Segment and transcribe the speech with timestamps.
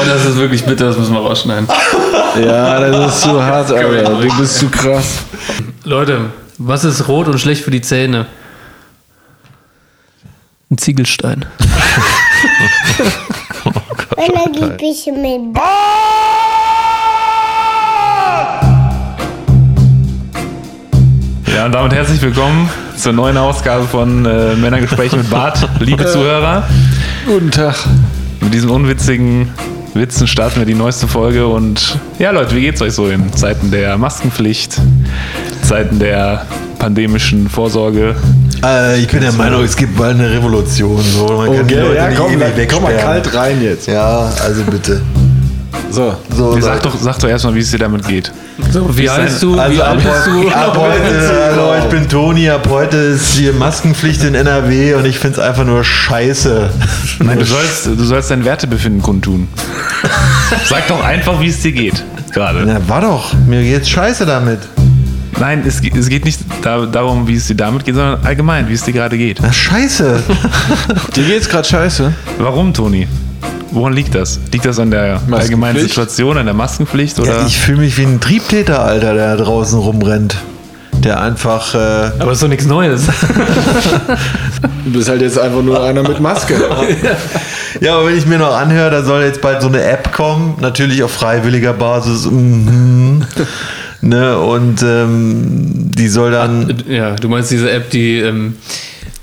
[0.00, 1.68] Oh, das ist wirklich bitter, das müssen wir rausschneiden.
[2.40, 4.20] Ja, das ist zu hart, Alter.
[4.20, 5.24] Du bist zu krass.
[5.82, 6.26] Leute,
[6.58, 8.26] was ist rot und schlecht für die Zähne?
[10.70, 11.44] Ein Ziegelstein.
[14.16, 15.56] Wenn er die Bücher mit
[21.52, 25.68] Ja, und damit herzlich willkommen zur neuen Ausgabe von äh, Männergespräche mit Bart.
[25.80, 26.62] Liebe Zuhörer,
[27.26, 27.74] Guten Tag.
[28.40, 29.50] mit diesen unwitzigen
[29.94, 31.46] Witzen starten wir die neueste Folge.
[31.46, 34.76] Und ja, Leute, wie geht's euch so in Zeiten der Maskenpflicht,
[35.62, 36.46] Zeiten der
[36.78, 38.14] pandemischen Vorsorge?
[38.64, 41.02] Äh, ich bin der Meinung, es gibt bald eine Revolution.
[41.02, 41.26] So.
[41.26, 43.86] Man kann die Okay, Leute ja, nicht komm, ewig komm mal kalt rein jetzt.
[43.88, 45.00] Ja, also bitte.
[45.90, 46.14] So.
[46.36, 48.30] So, sag, doch, sag doch erstmal, wie es dir damit geht.
[48.70, 49.58] So, wie heißt du?
[49.58, 50.48] also wie ab, alt bist du?
[50.50, 55.18] ab heute, hallo, ich bin Toni, ab heute ist hier Maskenpflicht in NRW und ich
[55.18, 56.70] finde es einfach nur scheiße.
[57.20, 59.48] Nein, du sollst, du sollst dein Wertebefinden kundtun.
[60.68, 62.04] Sag doch einfach, wie es dir geht.
[62.32, 62.64] Gerade.
[62.64, 64.60] Na, war doch, mir geht's scheiße damit.
[65.38, 68.74] Nein, es, es geht nicht da, darum, wie es dir damit geht, sondern allgemein, wie
[68.74, 69.38] es dir gerade geht.
[69.40, 70.22] Na, scheiße.
[71.16, 72.12] Dir geht's gerade scheiße.
[72.38, 73.08] Warum, Toni?
[73.72, 74.40] Woran liegt das?
[74.52, 77.18] Liegt das an der allgemeinen Situation, an der Maskenpflicht?
[77.20, 77.40] Oder?
[77.40, 80.36] Ja, ich fühle mich wie ein Triebtäter, Alter, der da draußen rumrennt.
[81.04, 81.78] Der einfach, äh,
[82.18, 83.04] Aber ist doch nichts Neues.
[84.84, 86.54] Du bist halt jetzt einfach nur einer mit Maske.
[87.80, 90.56] Ja, aber wenn ich mir noch anhöre, da soll jetzt bald so eine App kommen,
[90.60, 92.26] natürlich auf freiwilliger Basis.
[92.26, 93.24] Mhm.
[94.00, 96.82] ne, und ähm, die soll dann.
[96.88, 98.56] Ja, du meinst diese App, die, ähm,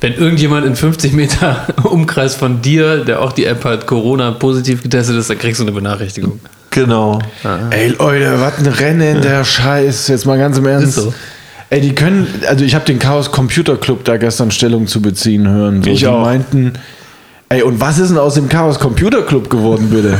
[0.01, 4.83] wenn irgendjemand in 50 Meter Umkreis von dir, der auch die App hat, Corona positiv
[4.83, 6.39] getestet ist, dann kriegst du eine Benachrichtigung.
[6.71, 7.19] Genau.
[7.71, 10.07] Ey, Leute, was ein Rennen der Scheiß.
[10.09, 10.97] Jetzt mal ganz im Ernst.
[10.97, 11.13] Ist so.
[11.69, 15.47] Ey, die können, also ich habe den Chaos Computer Club da gestern Stellung zu beziehen
[15.49, 15.83] hören.
[15.83, 16.21] So, Ich die auch.
[16.21, 16.73] meinten,
[17.49, 20.19] ey, und was ist denn aus dem Chaos Computer Club geworden, bitte?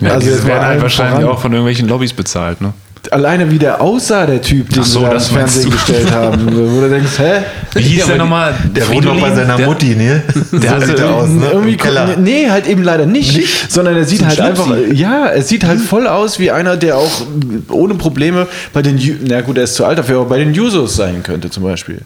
[0.00, 1.36] ja, also die mal werden halt wahrscheinlich voran.
[1.36, 2.72] auch von irgendwelchen Lobbys bezahlt, ne?
[3.10, 6.10] Alleine wie der aussah, der Typ, den Ach so, sie da das ins Fernsehen gestellt
[6.12, 6.46] haben.
[6.52, 7.42] Wo du denkst, hä?
[7.74, 8.54] Wie hieß Ja, der nochmal?
[8.74, 10.22] Der wohnt noch bei seiner der, Mutti, ne?
[10.52, 11.46] Der hatte sieht er aus, ne?
[11.52, 12.16] Irgendwie Im Keller.
[12.16, 13.40] Nee, halt eben leider nicht.
[13.70, 14.94] Sondern er sieht So halt einfach, Schnipsi.
[14.94, 17.22] ja, es sieht halt voll aus wie einer, der auch
[17.68, 20.96] ohne Probleme bei den, na gut, er ist zu alt dafür, aber bei den Jusos
[20.96, 22.00] sein könnte zum Beispiel.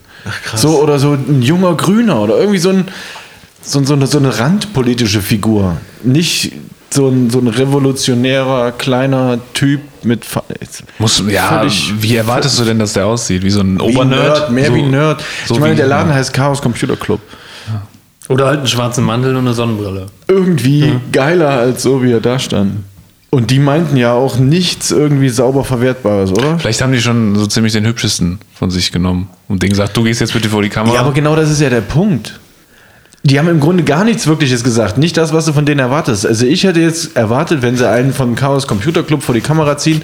[0.55, 2.85] So oder so ein junger Grüner oder irgendwie so ein,
[3.61, 5.77] so, so, eine, so eine randpolitische Figur.
[6.03, 6.51] Nicht
[6.93, 10.25] so ein, so ein revolutionärer kleiner Typ mit
[10.99, 13.43] Muss, ja, Völlig- wie erwartest du denn, dass der aussieht?
[13.43, 14.27] Wie so ein wie ein Obernerd?
[14.39, 15.23] Nerd, mehr so, wie ein Nerd.
[15.47, 17.21] so ich meine, der Laden heißt Chaos Computer Club.
[18.29, 20.05] Oder halt einen schwarzen Mantel und eine Sonnenbrille.
[20.27, 22.77] irgendwie geiler als so, wie er da stand.
[23.31, 26.59] Und die meinten ja auch nichts irgendwie sauber Verwertbares, oder?
[26.59, 30.03] Vielleicht haben die schon so ziemlich den hübschesten von sich genommen und denen gesagt, du
[30.03, 30.93] gehst jetzt bitte vor die Kamera.
[30.95, 32.39] Ja, aber genau das ist ja der Punkt.
[33.25, 34.97] Die haben im Grunde gar nichts Wirkliches gesagt.
[34.97, 36.27] Nicht das, was du von denen erwartest.
[36.27, 39.77] Also ich hätte jetzt erwartet, wenn sie einen vom Chaos Computer Club vor die Kamera
[39.77, 40.01] ziehen,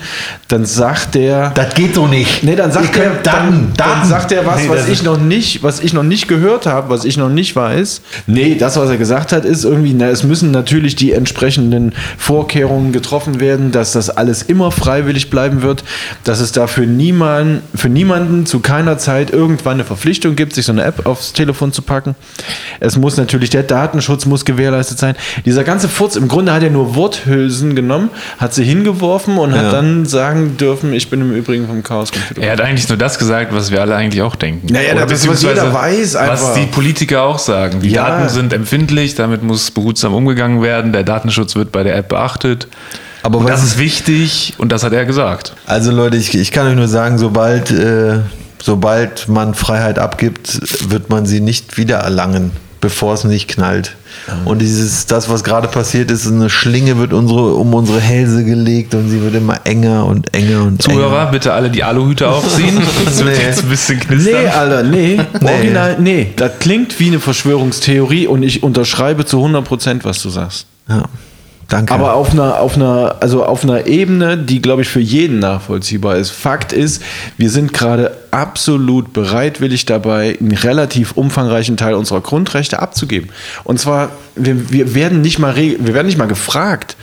[0.48, 1.50] dann sagt der.
[1.50, 2.46] Das geht so nicht.
[2.46, 4.08] Nee, dann sagt er, dann, dann Daten.
[4.08, 7.04] sagt er was, Nee, was ich noch nicht, was ich noch nicht gehört habe, was
[7.04, 8.00] ich noch nicht weiß.
[8.26, 12.94] Nee, das, was er gesagt hat, ist irgendwie, na, es müssen natürlich die entsprechenden Vorkehrungen
[12.94, 15.84] getroffen werden, dass das alles immer freiwillig bleiben wird,
[16.24, 20.72] dass es dafür niemand, für niemanden zu keiner Zeit irgendwann eine Verpflichtung gibt, sich so
[20.72, 22.16] eine App aufs Telefon zu packen.
[22.80, 25.16] Es muss natürlich der Datenschutz muss gewährleistet sein.
[25.46, 29.64] Dieser ganze Furz, im Grunde hat er nur Worthülsen genommen, hat sie hingeworfen und hat
[29.64, 29.72] Ja.
[29.72, 32.42] dann sagen dürfen, ich bin im Übrigen vom Chaos Computer.
[32.42, 34.68] Er hat eigentlich nur das gesagt, was wir alle eigentlich auch denken.
[34.72, 36.34] Naja, Oder das, was jeder weiß einfach.
[36.42, 37.80] Was die Politiker auch sagen.
[37.82, 38.08] Die Ja.
[38.10, 40.94] Daten sind empfindlich, damit muss behutsam umgegangen werden.
[40.94, 42.68] Der Datenschutz wird bei der App beachtet.
[43.22, 45.54] Aber das ist wichtig und das hat er gesagt.
[45.66, 48.20] Also Leute, ich, ich kann euch nur sagen, sobald, äh,
[48.64, 53.96] sobald man Freiheit abgibt, wird man sie nicht wieder erlangen, bevor es nicht knallt.
[54.46, 58.94] Und dieses, das, was gerade passiert ist, eine Schlinge wird unsere, um unsere Hälse gelegt
[58.96, 61.32] und sie wird immer enger und enger und Zuhörer, enger.
[61.32, 62.80] bitte alle die Aluhüte aufziehen.
[63.06, 63.44] Das wird Nee.
[63.44, 64.44] jetzt ein bisschen knistern.
[64.44, 65.20] Nee, Alter, nee.
[65.44, 66.32] Original, nee.
[66.36, 70.66] Das klingt wie eine Verschwörungstheorie und ich unterschreibe zu 100%, was du sagst.
[70.88, 71.04] Ja.
[71.70, 71.94] Danke.
[71.94, 76.18] Aber auf einer, auf einer, also auf einer Ebene, die, glaube ich, für jeden nachvollziehbar
[76.18, 76.32] ist.
[76.32, 77.02] Fakt ist,
[77.38, 83.30] wir sind gerade absolut bereitwillig dabei, einen relativ umfangreichen Teil unserer Grundrechte abzugeben.
[83.64, 86.96] Und zwar, wir, wir, werden, nicht mal wir werden nicht mal gefragt.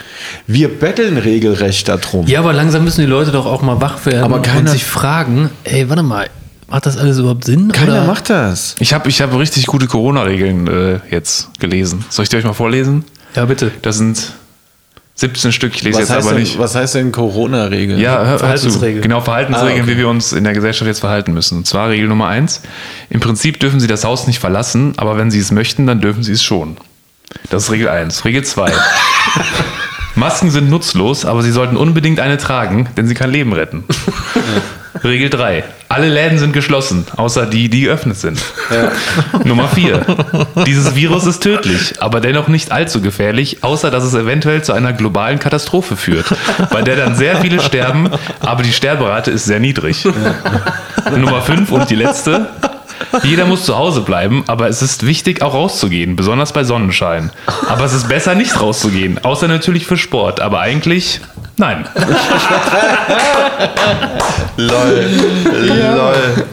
[0.49, 2.27] Wir betteln regelrecht darum.
[2.27, 4.85] Ja, aber langsam müssen die Leute doch auch mal wach werden Aber und keiner- sich
[4.85, 6.27] fragen, ey, warte mal,
[6.69, 7.71] macht das alles überhaupt Sinn?
[7.71, 8.05] Keiner oder?
[8.05, 8.75] macht das.
[8.81, 12.05] Ich habe ich hab richtig gute Corona-Regeln äh, jetzt gelesen.
[12.09, 13.05] Soll ich die euch mal vorlesen?
[13.37, 13.71] Ja, bitte.
[13.83, 14.33] Das sind
[15.19, 16.59] 17 Stück, ich lese Was jetzt heißt, aber denn, nicht.
[16.59, 17.99] was heißt denn Corona-Regel?
[17.99, 18.37] Ja.
[18.37, 19.01] Verhaltensregeln.
[19.03, 19.93] Genau, Verhaltensregeln, Ah, okay.
[19.93, 21.59] wie wir uns in der Gesellschaft jetzt verhalten müssen.
[21.59, 22.61] Und zwar Regel Nummer eins:
[23.09, 26.23] Im Prinzip dürfen Sie das Haus nicht verlassen, aber wenn Sie es möchten, dann dürfen
[26.23, 26.77] Sie es schon.
[27.51, 28.25] Das ist Regel 1.
[28.27, 28.71] Regel 2.
[30.17, 33.85] Masken sind nutzlos, aber Sie sollten unbedingt eine tragen, denn sie kann Leben retten.
[35.05, 35.65] Regel 3.
[35.89, 38.41] Alle Läden sind geschlossen, außer die, die geöffnet sind.
[39.45, 40.05] Nummer 4.
[40.67, 44.93] Dieses Virus ist tödlich, aber dennoch nicht allzu gefährlich, außer dass es eventuell zu einer
[44.93, 46.27] globalen Katastrophe führt,
[46.71, 48.11] bei der dann sehr viele sterben,
[48.41, 50.05] aber die Sterberate ist sehr niedrig.
[51.17, 52.49] Nummer 5 und die letzte.
[53.23, 57.31] Jeder muss zu Hause bleiben, aber es ist wichtig, auch rauszugehen, besonders bei Sonnenschein.
[57.69, 61.21] Aber es ist besser, nicht rauszugehen, außer natürlich für Sport, aber eigentlich
[61.57, 61.87] nein.
[64.57, 65.11] Lol.
[65.45, 66.45] Lol.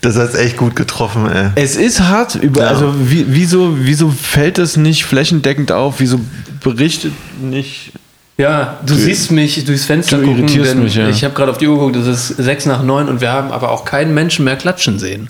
[0.00, 1.50] Das hat's echt gut getroffen, ey.
[1.54, 5.96] Es ist hart, über, also wie, wieso, wieso fällt es nicht flächendeckend auf?
[5.98, 6.18] Wieso
[6.60, 7.92] berichtet nicht
[8.42, 11.08] Ja, du siehst mich durchs Fenster Du gucken, irritierst denn mich, ja.
[11.08, 13.52] ich habe gerade auf die Uhr geguckt, es ist sechs nach neun und wir haben
[13.52, 15.28] aber auch keinen Menschen mehr klatschen sehen.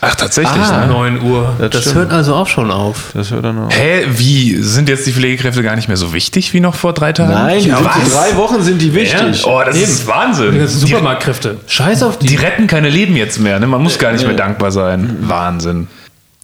[0.00, 0.92] Ach, tatsächlich, Ah, ne?
[0.92, 1.56] 9 Uhr.
[1.58, 1.96] Das, stimmt.
[1.96, 3.10] hört also auch schon auf.
[3.14, 3.76] Das hört dann auf.
[3.76, 4.54] Hä, wie?
[4.62, 7.32] Sind jetzt die Pflegekräfte gar nicht mehr so wichtig wie noch vor drei Tagen?
[7.32, 8.12] Nein, die ja, was?
[8.12, 9.44] drei Wochen sind die wichtig.
[9.44, 10.56] Oh, das ist Wahnsinn.
[10.56, 11.56] Das sind Die, Supermarktkräfte.
[11.66, 12.26] Scheiß auf die.
[12.28, 13.66] die retten keine Leben jetzt mehr, ne?
[13.66, 15.16] Man muss gar nicht mehr dankbar sein.
[15.22, 15.88] Wahnsinn.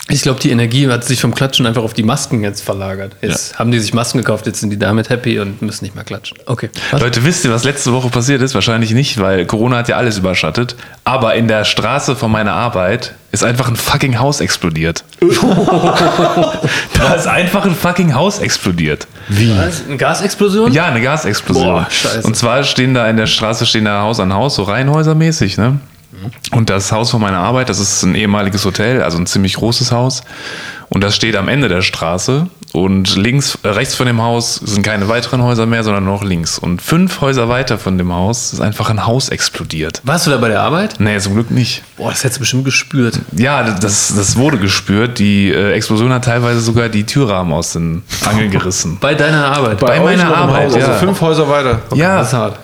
[0.09, 3.17] Ich glaube, die Energie hat sich vom Klatschen einfach auf die Masken jetzt verlagert.
[3.23, 6.05] Jetzt haben die sich Masken gekauft, jetzt sind die damit happy und müssen nicht mehr
[6.05, 6.37] klatschen.
[6.45, 6.69] Okay.
[6.91, 7.01] Was?
[7.01, 8.55] Leute, wisst ihr, was letzte Woche passiert ist?
[8.55, 10.77] Wahrscheinlich nicht, weil Corona hat ja alles überschattet.
[11.05, 15.05] Aber in der Straße von meiner Arbeit ist einfach ein fucking Haus explodiert.
[15.21, 19.07] da ist einfach ein fucking Haus explodiert.
[19.29, 19.87] Was?
[19.87, 20.71] Eine Gasexplosion?
[20.73, 21.67] Ja, eine Gasexplosion.
[21.67, 22.27] Boah, scheiße.
[22.27, 25.81] Und zwar stehen da in der Straße stehen da Haus an Haus, so Reihenhäusermäßig, ne?
[26.52, 29.93] Und das Haus von meiner Arbeit, das ist ein ehemaliges Hotel, also ein ziemlich großes
[29.93, 30.22] Haus.
[30.88, 32.46] Und das steht am Ende der Straße.
[32.72, 36.58] Und links, äh, rechts von dem Haus sind keine weiteren Häuser mehr, sondern noch links.
[36.58, 40.00] Und fünf Häuser weiter von dem Haus ist einfach ein Haus explodiert.
[40.05, 40.96] Warst du da bei der Arbeit?
[40.99, 41.82] Nee, zum Glück nicht.
[41.96, 43.20] Boah, das hättest du bestimmt gespürt.
[43.37, 45.19] Ja, das, das wurde gespürt.
[45.20, 48.99] Die äh, Explosion hat teilweise sogar die Türrahmen aus den Angeln gerissen.
[49.00, 49.78] Bei deiner Arbeit.
[49.78, 50.87] Bei euch meiner Arbeit, Haus, ja.
[50.87, 51.81] Also fünf Häuser weiter.
[51.94, 52.58] ja, Das ist hart.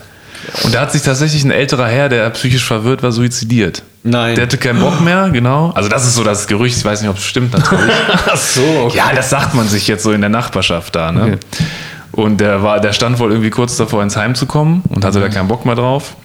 [0.64, 3.82] Und da hat sich tatsächlich ein älterer Herr, der psychisch verwirrt war, suizidiert.
[4.02, 4.34] Nein.
[4.34, 5.70] Der hatte keinen Bock mehr, genau.
[5.74, 7.92] Also das ist so das Gerücht, ich weiß nicht, ob es stimmt natürlich.
[8.26, 8.90] Ach so.
[8.94, 11.22] ja, das sagt man sich jetzt so in der Nachbarschaft da, ne?
[11.22, 11.38] Okay.
[12.12, 15.20] Und der war, der stand wohl irgendwie kurz davor, ins Heim zu kommen und hatte
[15.20, 16.16] da keinen Bock mehr drauf.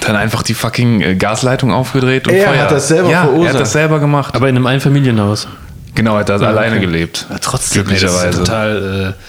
[0.00, 2.62] Dann einfach die fucking äh, Gasleitung aufgedreht und Er Feuer.
[2.62, 3.54] hat das selber ja, Er verursacht.
[3.54, 4.34] hat das selber gemacht.
[4.34, 5.48] Aber in einem Einfamilienhaus.
[5.94, 6.84] genau, er hat da alleine okay.
[6.84, 7.26] gelebt.
[7.30, 8.38] Ja, trotzdem, das ist ja Glücklicherweise.
[8.38, 9.14] total.
[9.16, 9.22] Äh,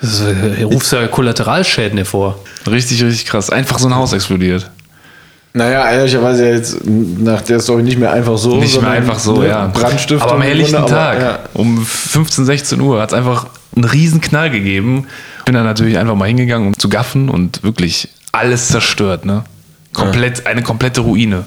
[0.00, 2.38] das ist, äh, rufst ja Kollateralschäden hervor.
[2.70, 3.50] Richtig, richtig krass.
[3.50, 4.70] Einfach so ein Haus explodiert.
[5.56, 8.56] Naja, ehrlicherweise jetzt nach der Story nicht mehr einfach so.
[8.56, 9.66] Nicht mehr einfach so, ne, ja.
[9.68, 10.20] Brandstiftung.
[10.20, 11.38] Aber am helllichten Grunde, aber, Tag, ja.
[11.54, 15.06] um 15, 16 Uhr, hat es einfach einen riesen Knall gegeben.
[15.46, 19.44] Bin dann natürlich einfach mal hingegangen, um zu gaffen und wirklich alles zerstört, ne?
[19.94, 21.46] Komplett, eine komplette Ruine.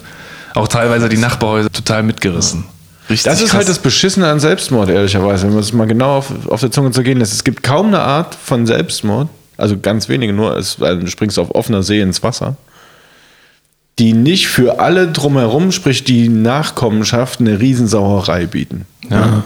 [0.54, 2.64] Auch teilweise die Nachbarhäuser total mitgerissen.
[3.10, 3.58] Richtig Das ist krass.
[3.58, 6.92] halt das Beschissene an Selbstmord, ehrlicherweise, wenn man es mal genau auf, auf der Zunge
[6.92, 7.32] zergehen lässt.
[7.32, 11.38] Es gibt kaum eine Art von Selbstmord, also ganz wenige nur, es, weil du springst
[11.38, 12.56] auf offener See ins Wasser,
[13.98, 18.86] die nicht für alle drumherum, sprich die Nachkommenschaft, eine Riesensauerei bieten.
[19.10, 19.44] Ja.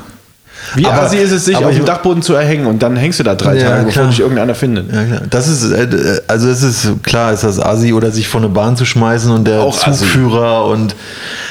[0.74, 3.24] Wie Aber- assi ist es, sich auf dem Dachboden zu erhängen und dann hängst du
[3.24, 4.92] da drei Ja, Tage, bevor dich irgendeiner findet.
[4.92, 5.20] Ja, klar.
[5.28, 8.76] Das ist, äh, also es ist klar, ist das Asi oder sich von der Bahn
[8.76, 10.00] zu schmeißen und der Auch Assi.
[10.04, 10.94] Zugführer und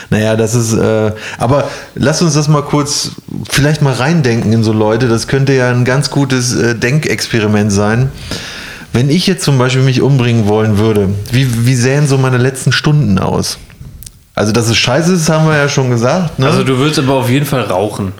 [0.09, 1.65] naja, das ist, äh, aber
[1.95, 3.11] lass uns das mal kurz
[3.49, 5.07] vielleicht mal reindenken in so Leute.
[5.07, 8.09] Das könnte ja ein ganz gutes äh, Denkexperiment sein.
[8.93, 12.71] Wenn ich jetzt zum Beispiel mich umbringen wollen würde, wie, wie sähen so meine letzten
[12.71, 13.57] Stunden aus?
[14.35, 16.39] Also, dass es scheiße ist, haben wir ja schon gesagt.
[16.39, 16.47] Ne?
[16.47, 18.13] Also du würdest aber auf jeden Fall rauchen.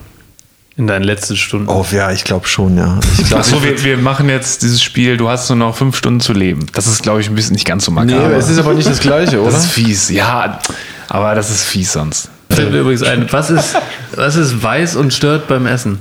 [0.76, 1.68] In deinen letzten Stunden.
[1.70, 3.00] oh, ja, ich glaube schon, ja.
[3.20, 6.20] Ich glaub, Achso, wir, wir machen jetzt dieses Spiel, du hast nur noch fünf Stunden
[6.20, 6.66] zu leben.
[6.74, 8.36] Das ist, glaube ich, ein bisschen nicht ganz so Nee, makaber.
[8.36, 9.52] es ist aber nicht das Gleiche, oder?
[9.52, 10.60] das ist fies, ja.
[11.10, 12.30] Aber das ist fies sonst.
[12.50, 13.76] Fällt mir übrigens ein, was ist,
[14.16, 16.00] was ist weiß und stört beim Essen?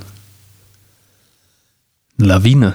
[2.16, 2.74] Lawine.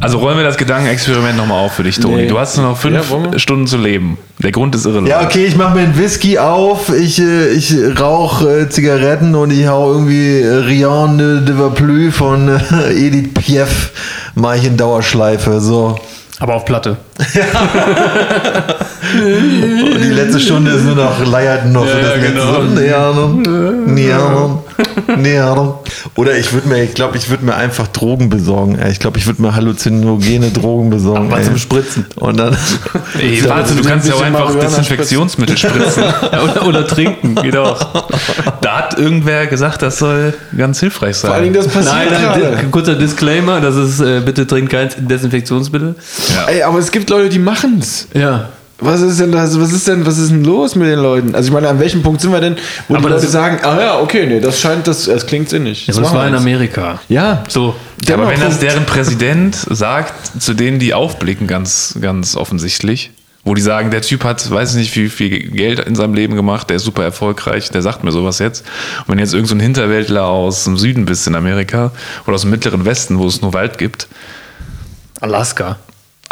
[0.00, 2.22] Also rollen wir das Gedankenexperiment nochmal auf für dich, Toni.
[2.22, 2.26] Nee.
[2.26, 3.38] Du hast nur noch fünf Ja?
[3.38, 4.18] Stunden zu leben.
[4.38, 5.08] Der Grund ist irrelevant.
[5.08, 9.50] Ja, okay, ich mache mir einen Whisky auf, ich, äh, ich rauche äh, Zigaretten und
[9.50, 12.48] ich hau irgendwie äh, Rian de, Vaplü von
[12.90, 13.90] Edith Piaf,
[14.34, 15.60] mache ich in Dauerschleife.
[15.60, 15.98] So.
[16.40, 16.96] Aber auf Platte.
[19.14, 22.54] Und die letzte Stunde ist nur noch leiert noch Ja, das ja, genau.
[22.54, 22.62] so,
[23.86, 24.58] Neon,
[25.16, 25.74] Neon, Neon.
[26.16, 28.78] Oder ich würde mir, ich glaube, ich würde mir einfach Drogen besorgen.
[28.78, 28.90] Ey.
[28.92, 31.26] Ich glaube, ich würde mir halluzinogene Drogen besorgen.
[31.28, 31.44] Aber ey.
[31.44, 32.06] zum Spritzen.
[32.16, 32.56] Und dann.
[33.18, 36.04] Ey, Ja, warte, du ein kannst ja auch einfach Desinfektionsmittel spritzen.
[36.32, 38.10] Ja, oder, oder trinken, geht auch.
[38.60, 41.30] da hat irgendwer gesagt, das soll ganz hilfreich sein.
[41.30, 42.66] Vor Dingen, das passiert Nein, nein, gerade.
[42.70, 45.94] kurzer Disclaimer, das ist, äh, bitte trinkt kein Desinfektionsmittel.
[46.34, 46.44] ja.
[46.50, 48.08] Ey, aber es gibt Leute, die machen's.
[48.14, 48.48] Ja.
[48.80, 49.58] Was ist denn das?
[49.60, 51.34] Was ist denn, was ist denn los mit den Leuten?
[51.34, 52.56] Also ich meine, an welchem Punkt sind wir denn,
[52.88, 55.48] wo Aber die Leute das- sagen, ah ja, okay, nee, das scheint, das, das klingt
[55.48, 55.86] sinnig.
[55.86, 56.34] Das, das machen war wir in.
[56.34, 57.00] Amerika.
[57.08, 57.74] Ja, So.
[58.06, 63.12] Ja, aber wenn das deren Präsident sagt, zu denen die aufblicken, ganz, ganz offensichtlich,
[63.44, 66.34] wo die sagen, der Typ hat, weiß ich nicht, wie viel Geld in seinem Leben
[66.34, 68.64] gemacht, der ist super erfolgreich, der sagt mir sowas jetzt.
[69.06, 71.92] Und wenn jetzt irgend so ein Hinterwäldler aus dem Süden bist in Amerika
[72.26, 74.08] oder aus dem mittleren Westen, wo es nur Wald gibt,
[75.20, 75.78] Alaska.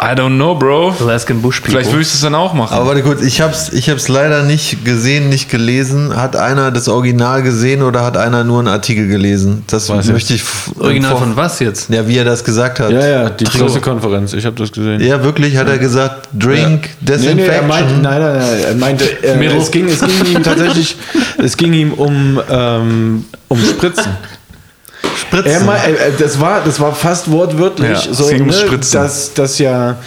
[0.03, 0.95] I don't know, Bro.
[0.99, 1.71] Alaskan Bush People.
[1.71, 2.73] Vielleicht würde ich das dann auch machen.
[2.75, 6.13] Aber warte kurz, ich hab's, ich hab's leider nicht gesehen, nicht gelesen.
[6.15, 9.63] Hat einer das Original gesehen oder hat einer nur einen Artikel gelesen?
[9.67, 10.43] Das möchte ich.
[10.77, 11.89] Original von was jetzt?
[11.89, 12.91] Ja, wie er das gesagt hat.
[12.91, 13.45] Ja, ja, die.
[13.45, 14.99] Pressekonferenz, ich habe das gesehen.
[14.99, 17.53] Ja, wirklich, hat er gesagt, Drink, Nee, nee, Disinfection.
[17.53, 20.97] er meinte, nein, nein, nein, er meinte, äh, es, ging, es ging ihm tatsächlich,
[21.37, 24.11] es ging ihm um, ähm, um Spritzen.
[25.19, 25.51] Spritzen.
[25.51, 28.93] Er mei- äh, das, war, das war fast wortwörtlich Ja, so, ne, Spritzen.
[29.01, 29.97] dass, dass ja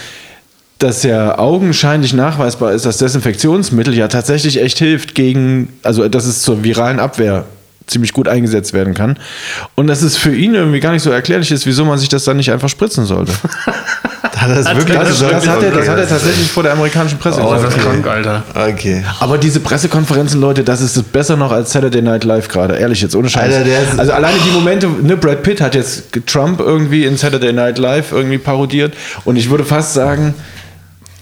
[0.79, 6.43] dass ja augenscheinlich nachweisbar ist, dass Desinfektionsmittel ja tatsächlich echt hilft gegen, also dass es
[6.43, 7.45] zur viralen Abwehr
[7.87, 9.17] ziemlich gut eingesetzt werden kann.
[9.73, 12.25] Und dass es für ihn irgendwie gar nicht so erklärlich ist, wieso man sich das
[12.25, 13.31] dann nicht einfach spritzen sollte.
[14.35, 15.89] hat er das wirklich Das, das, hat, er, das Okay.
[15.89, 17.65] hat er tatsächlich vor der amerikanischen Presse Oh, gesagt.
[17.67, 18.43] das ist krank, Alter.
[18.55, 19.03] Okay.
[19.19, 22.75] Aber diese Pressekonferenzen, Leute, das ist besser noch als Saturday Night Live gerade.
[22.75, 23.53] Ehrlich jetzt, ohne Scheiß.
[23.55, 23.69] Alter,
[23.99, 28.11] also alleine die Momente, ne, Brad Pitt hat jetzt Trump irgendwie in Saturday Night Live
[28.11, 28.93] irgendwie parodiert.
[29.25, 30.33] Und ich würde fast sagen,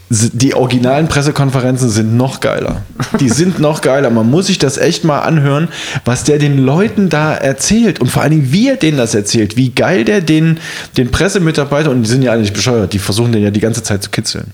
[0.09, 2.83] die originalen Pressekonferenzen sind noch geiler.
[3.19, 4.09] Die sind noch geiler.
[4.11, 5.67] Man muss sich das echt mal anhören,
[6.03, 9.57] was der den Leuten da erzählt und vor allen Dingen, wie er denen das erzählt.
[9.57, 10.59] Wie geil der den,
[10.97, 14.03] den Pressemitarbeiter, und die sind ja nicht bescheuert, die versuchen den ja die ganze Zeit
[14.03, 14.51] zu kitzeln.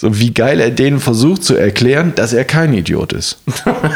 [0.00, 3.38] So wie geil er denen versucht zu erklären, dass er kein Idiot ist.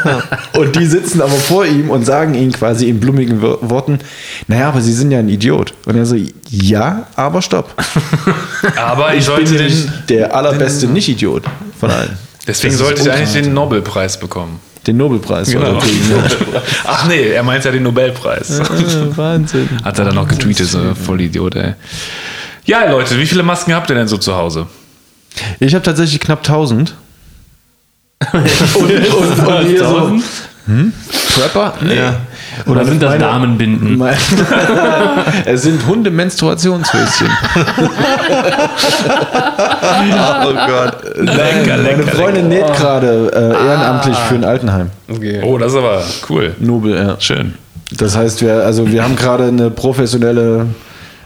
[0.57, 3.99] und die sitzen aber vor ihm und sagen ihm quasi in blumigen Wo- Worten,
[4.49, 5.73] naja, aber sie sind ja ein Idiot.
[5.85, 6.17] Und er so,
[6.49, 7.73] ja, aber stopp.
[8.75, 11.43] Aber ich Ich bin sollte nämlich den, der allerbeste Nicht-Idiot
[11.79, 12.17] von allen.
[12.47, 14.59] deswegen sollte ich eigentlich den Nobelpreis bekommen.
[14.85, 15.49] Den Nobelpreis.
[15.51, 15.79] Genau.
[16.85, 18.59] Ach nee, er meint ja den Nobelpreis.
[19.15, 19.69] Wahnsinn.
[19.83, 21.73] Hat er dann noch getweetet, so voll Idiot, ey.
[22.65, 24.67] Ja, Leute, wie viele Masken habt ihr denn so zu Hause?
[25.59, 26.93] Ich habe tatsächlich knapp 1000.
[28.33, 30.11] und, und, und hier so,
[30.65, 30.93] hm?
[31.35, 31.73] Prepper?
[31.81, 31.99] Nee.
[32.71, 33.97] Oder sind das meine- Damenbinden?
[33.97, 34.15] Mein-
[35.45, 37.27] es sind Hunde-Menstruationshöschen.
[40.45, 40.97] Oh Gott.
[41.15, 44.89] Lecker, Meine Freundin näht gerade äh, ehrenamtlich für ein Altenheim.
[45.09, 45.41] Okay.
[45.43, 46.53] Oh, das ist aber cool.
[46.59, 47.15] Nobel, ja.
[47.19, 47.53] Schön.
[47.97, 50.67] Das heißt, wir, also wir haben gerade eine professionelle,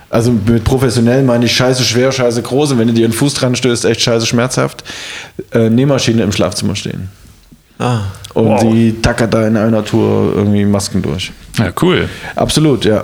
[0.09, 3.33] also mit professionell meine ich scheiße schwer, scheiße groß und wenn du dir den Fuß
[3.35, 4.83] dran stößt, echt scheiße schmerzhaft,
[5.53, 7.09] äh, Nähmaschine im Schlafzimmer stehen.
[7.79, 8.01] Ah.
[8.33, 8.61] Und Wow.
[8.61, 11.31] die tackert da in einer Tour irgendwie Masken durch.
[11.57, 12.07] Ja, cool.
[12.35, 13.03] Absolut, ja.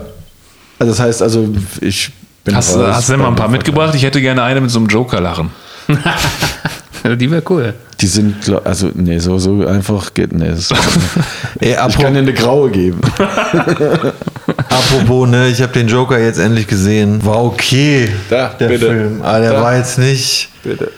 [0.80, 1.48] Also das heißt, also
[1.82, 2.12] ich
[2.44, 3.94] bin Hast, raus hast du denn mal ein paar mitgebracht?
[3.96, 5.50] Ich hätte gerne eine mit so einem Joker-Lachen.
[7.20, 7.74] Die wäre cool.
[8.00, 10.48] Die sind, also nee, so, so einfach geht, nee.
[10.50, 10.70] Das,
[11.60, 13.00] Ey, ich kann dir eine graue geben.
[14.70, 17.24] apropos, ne, ich habe den Joker jetzt endlich gesehen.
[17.26, 18.88] War okay, Da, der bitte.
[18.88, 19.22] Film.
[19.22, 19.62] Aber der Da.
[19.62, 20.50] war jetzt nicht.
[20.64, 20.92] Bitte.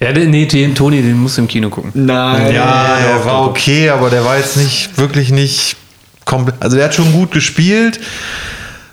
[0.00, 1.90] Ja, den- nee, den Toni, den musst du im Kino gucken.
[1.94, 2.54] Nein.
[2.54, 5.76] Ja, der war okay, aber der war jetzt nicht, wirklich nicht
[6.24, 6.56] komplett.
[6.60, 8.00] Also der hat schon gut gespielt,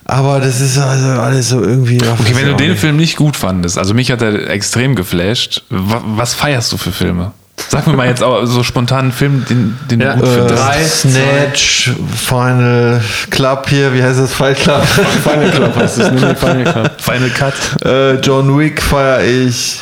[0.04, 1.98] aber das ist also alles so irgendwie.
[2.02, 2.80] Okay, wenn du den nicht.
[2.82, 6.92] Film nicht gut fandest, also mich hat er extrem geflasht, wa- was feierst du für
[6.92, 7.32] Filme?
[7.70, 10.34] Sag mir mal jetzt auch so spontan einen Film, den, den Ja, du gut äh,
[10.36, 10.58] findest.
[10.64, 10.84] drei.
[10.84, 14.34] Snatch, Final Club hier, wie heißt das?
[14.34, 14.84] Fight Club.
[15.24, 16.36] Final Club heißt es, ne?
[16.36, 16.92] Final Club.
[17.02, 17.54] Final Cut.
[17.86, 19.82] äh, John Wick feiere ich.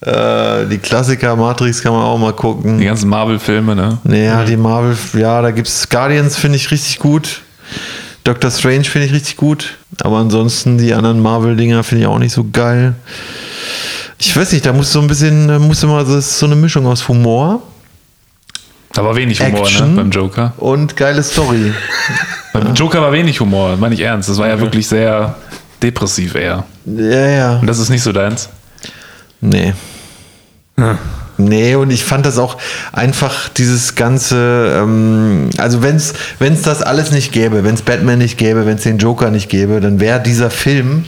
[0.00, 2.78] Äh, die Klassiker Matrix kann man auch mal gucken.
[2.78, 3.98] Die ganzen Marvel-Filme, ne?
[4.02, 7.40] Naja, die Marvel, ja, da gibt's Guardians, finde ich richtig gut.
[8.24, 9.76] Doctor Strange finde ich richtig gut.
[10.02, 12.94] Aber ansonsten die anderen Marvel-Dinger finde ich auch nicht so geil.
[14.24, 16.46] Ich weiß nicht, da muss so ein bisschen, da muss immer so, das ist so
[16.46, 17.60] eine Mischung aus Humor
[18.94, 19.90] war wenig Humor, Action.
[19.90, 19.96] ne?
[19.96, 20.52] Beim Joker.
[20.58, 21.72] und geile Story.
[22.52, 24.28] Beim Joker war wenig Humor, meine ich ernst.
[24.28, 25.34] Das war ja wirklich sehr
[25.82, 26.64] depressiv eher.
[26.84, 27.58] Ja, ja.
[27.58, 28.48] Und das ist nicht so deins.
[29.40, 29.72] Nee.
[31.38, 32.58] Nee, und ich fand das auch
[32.92, 38.38] einfach dieses ganze, ähm, also wenn es das alles nicht gäbe, wenn es Batman nicht
[38.38, 41.06] gäbe, wenn es den Joker nicht gäbe, dann wäre dieser Film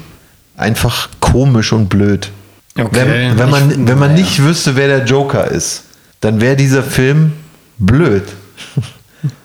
[0.57, 2.31] einfach komisch und blöd.
[2.79, 2.89] Okay.
[3.07, 5.85] Wenn, wenn man, wenn man nicht wüsste, wer der Joker ist,
[6.21, 7.33] dann wäre dieser Film
[7.79, 8.25] blöd.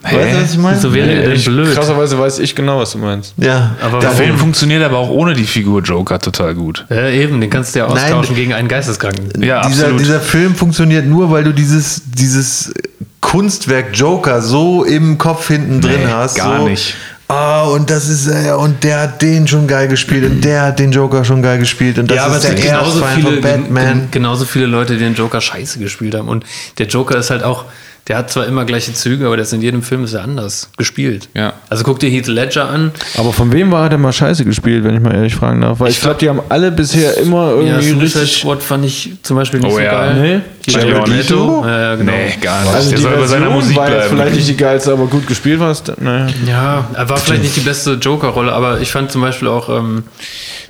[0.01, 0.77] Weißt du, was ich meine?
[0.79, 1.73] So wäre der Ich, blöd.
[1.73, 3.33] krasserweise weiß ich genau, was du meinst.
[3.37, 4.11] ja, Aber Der?
[4.11, 6.85] Film funktioniert aber auch ohne die Figur Joker total gut.
[6.89, 7.97] Ja, eben, den kannst du ja Nein.
[8.11, 9.41] austauschen gegen einen Geisteskranken.
[9.41, 9.99] Ja, dieser, absolut.
[10.01, 12.73] dieser Film funktioniert nur, weil du dieses, dieses
[13.21, 16.35] Kunstwerk Joker so im Kopf hinten drin Nee, hast.
[16.35, 16.95] gar so, nicht.
[17.29, 20.79] Ah, und das ist äh, und der hat den schon geil gespielt und der hat
[20.79, 23.15] den Joker schon geil gespielt und das ja, aber ist es der gibt genauso Erzfeind
[23.27, 23.85] viele, von Batman.
[23.85, 26.27] gen- genauso viele Leute, die den Joker scheiße gespielt haben.
[26.27, 26.43] Und
[26.77, 27.65] der Joker ist halt auch,
[28.09, 30.71] der hat zwar immer gleiche Züge, aber der ist in jedem Film ist er anders
[30.77, 31.29] gespielt.
[31.35, 31.53] Ja.
[31.69, 32.91] Also guck dir Heath Ledger an.
[33.17, 35.79] Aber von wem war er denn mal scheiße gespielt, wenn ich mal ehrlich fragen darf?
[35.79, 38.41] Weil ich, glaube, die haben alle bisher immer Ja, irgendwie Suicide richtig.
[38.41, 39.91] Squad fand ich zum Beispiel nicht Oh so ja.
[39.91, 40.15] geil.
[40.19, 40.41] Nee?
[40.65, 41.63] Die Jared Leto?
[41.63, 42.11] Ja, ja, genau.
[42.11, 42.73] Nee, gar nicht.
[42.73, 44.15] Also der die soll bei seiner Version Musik war jetzt bleiben.
[44.17, 45.83] vielleicht nicht die geilste, aber gut gespielt war es.
[45.99, 46.27] Naja.
[46.47, 50.03] Ja, er war vielleicht nicht die beste Joker-Rolle, aber ich fand zum Beispiel auch, ähm,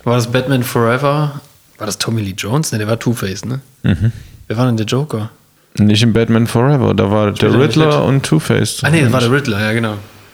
[0.03, 1.39] war das Batman Forever?
[1.77, 2.74] War das Tommy Lee Jones?
[2.74, 3.62] Ne, der war Two-Face, ne?
[3.84, 4.12] Mhm.
[4.50, 5.29] Wer war denn der Joker?
[5.77, 8.81] Nicht in Batman Forever, da war der ja Riddler und Two-Face.
[8.83, 9.93] Ah, nee, das war der Riddler, ja, genau.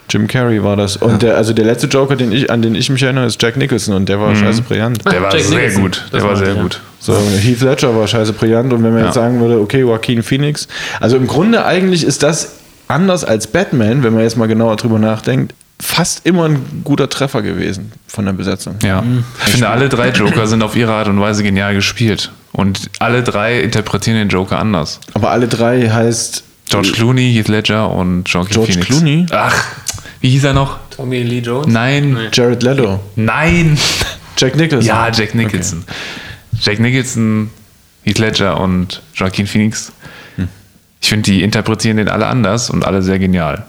[0.10, 0.98] Jim Carrey war das.
[0.98, 3.58] Und der, also der letzte Joker, den ich, an den ich mich erinnere, ist Jack
[3.58, 5.04] Nicholson und der war scheiße brillant.
[5.12, 5.82] Der war Jack sehr Nicholson.
[5.82, 6.02] gut.
[6.04, 6.62] Das Der war war sehr ja.
[6.62, 6.80] gut.
[7.00, 9.06] So, Heath Ledger war scheiße brillant und wenn man Ja.
[9.08, 10.68] jetzt sagen würde, okay, Joaquin Phoenix,
[11.00, 12.54] also im Grunde eigentlich ist das
[12.88, 17.42] anders als Batman, wenn man jetzt mal genauer drüber nachdenkt, fast immer ein guter Treffer
[17.42, 18.76] gewesen von der Besetzung.
[18.84, 19.04] Ja.
[19.46, 22.32] Ich finde, alle drei Joker sind auf ihre Art und Weise genial gespielt.
[22.52, 25.00] Und alle drei interpretieren den Joker anders.
[25.14, 28.88] Aber alle drei heißt George Clooney, Heath Ledger und Joaquin George Phoenix.
[28.88, 29.26] Clooney?
[29.32, 29.66] Ach,
[30.22, 30.80] wie hieß er noch?
[30.90, 31.68] Tommy Lee Jones?
[31.68, 32.18] Nein.
[32.32, 33.78] Jared Leto, Nein.
[34.38, 34.88] Jack Nicholson.
[34.88, 35.84] Ja, Jack Nicholson.
[36.60, 37.50] Jack Nicholson,
[38.04, 39.92] Heath Ledger und Joaquin Phoenix.
[41.02, 43.66] Ich finde, die interpretieren den alle anders und alle sehr genial.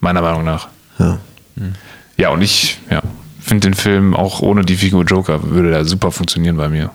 [0.00, 0.68] Meiner Meinung nach.
[0.98, 1.18] Ja.
[2.16, 3.02] Ja, und ich ja,
[3.40, 6.90] finde den Film auch ohne die Figur Joker würde der super funktionieren bei mir.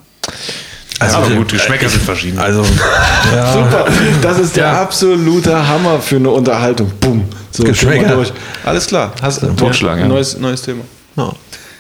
[0.99, 2.39] Also, Aber gut, Geschmäcker sind verschieden.
[2.39, 2.63] Also,
[3.53, 3.85] Super,
[4.21, 6.89] das ist der absolute Hammer für eine Unterhaltung.
[7.01, 7.25] Bumm.
[7.51, 8.15] So, Geschmäcker.
[8.15, 8.31] Durch.
[8.63, 10.07] Alles klar, hast du Totschlag, ja.
[10.07, 10.83] neues, neues Thema.
[11.17, 11.33] ja.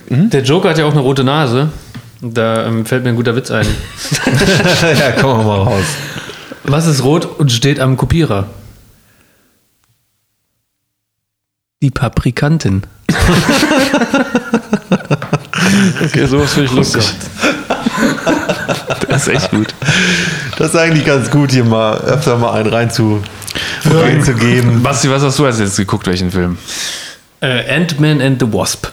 [0.09, 1.69] Der Joker hat ja auch eine rote Nase.
[2.21, 3.65] Da ähm, fällt mir ein guter Witz ein.
[4.99, 5.85] ja, kommen wir mal raus.
[6.63, 8.47] Was ist rot und steht am Kopierer?
[11.83, 12.83] Die Paprikantin.
[16.05, 17.03] Okay, sowas finde ich lustig.
[19.09, 19.67] Das ist echt gut.
[20.57, 23.21] Das ist eigentlich ganz gut, hier mal öfter mal einen rein zu,
[23.85, 24.81] reinzugeben.
[24.83, 26.57] Basti, was hast du als jetzt geguckt, welchen Film?
[27.41, 28.87] Äh, Ant-Man and the Wasp.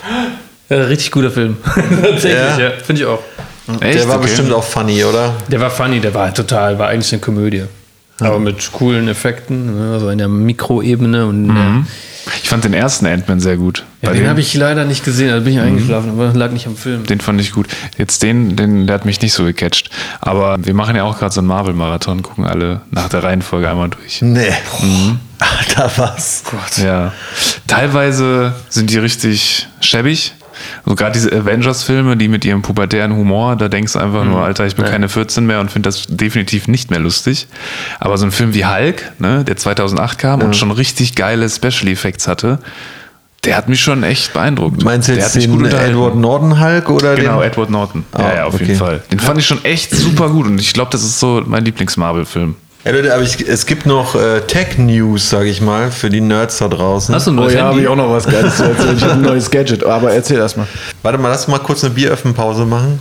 [0.69, 1.57] Ja, richtig guter Film.
[1.65, 2.59] Tatsächlich, Ja?
[2.59, 2.71] ja.
[2.85, 3.21] Finde ich auch.
[3.81, 4.01] Echt?
[4.01, 4.27] Der war Okay.
[4.27, 5.35] bestimmt auch funny, oder?
[5.49, 7.64] Der war funny, der war halt total, war eigentlich eine Komödie.
[8.21, 12.12] Aber mit coolen Effekten, ne, also in der Mikroebene und in der, Ich
[12.53, 13.87] fand den ersten Ant-Man sehr gut.
[14.03, 16.67] ja, Bei den habe ich leider nicht gesehen, da bin ich eingeschlafen, aber lag nicht
[16.67, 17.07] am Film.
[17.07, 17.67] Den fand ich gut.
[17.97, 19.88] Jetzt den, den, der hat mich nicht so gecatcht.
[20.21, 23.88] Aber wir machen ja auch gerade so einen Marvel-Marathon, gucken alle nach der Reihenfolge einmal
[23.88, 24.21] durch.
[24.21, 24.53] Nee.
[25.38, 26.43] Alter, was?
[26.77, 27.15] Ja.
[27.67, 30.35] Teilweise sind die richtig schäbig.
[30.85, 34.66] So gerade diese Avengers-Filme, die mit ihrem pubertären Humor, da denkst du einfach nur, Alter,
[34.66, 37.46] ich bin keine 14 mehr und finde das definitiv nicht mehr lustig.
[38.01, 41.88] Aber so ein Film wie Hulk, ne, der 2008 kam und schon richtig geile Special
[41.88, 42.59] Effects hatte,
[43.44, 44.85] der hat mich schon echt beeindruckt.
[44.85, 45.64] Meinst du jetzt den.
[45.64, 47.51] Edward Norton Hulk oder Genau, den?
[47.51, 48.05] Edward Norton.
[48.12, 48.64] Ah, ja, ja, auf okay.
[48.64, 49.03] jeden Fall.
[49.11, 52.55] Den fand ich schon echt super gut und ich glaube, das ist so mein Lieblings-Marvel-Film.
[52.85, 56.59] Ja, Leute, aber ich, es gibt noch äh, Tech-News, sag ich mal, für die Nerds
[56.59, 57.14] da draußen.
[57.14, 58.97] Hast du ein Oh neues ja, habe ich auch noch was Geiles zu erzählen.
[58.97, 60.66] Ich habe ein neues Gadget, aber erzähl erst mal.
[61.03, 63.01] Warte mal, lass mal kurz eine Bieröffnenpause machen.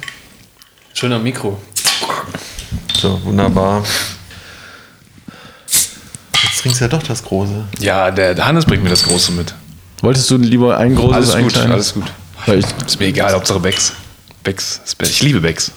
[0.93, 1.59] Schöner Mikro.
[2.95, 3.83] So, wunderbar.
[6.43, 7.63] Jetzt trinkst du ja doch das Große.
[7.79, 9.55] Ja, der, der Hannes bringt mir das Große mit.
[10.03, 11.71] Wolltest du lieber ein großes, Alles ein gut, kleines?
[11.73, 12.11] alles gut.
[12.45, 13.93] Weil ich, Ist mir egal, Hauptsache Becks.
[14.43, 15.71] Becks, ich liebe Becks.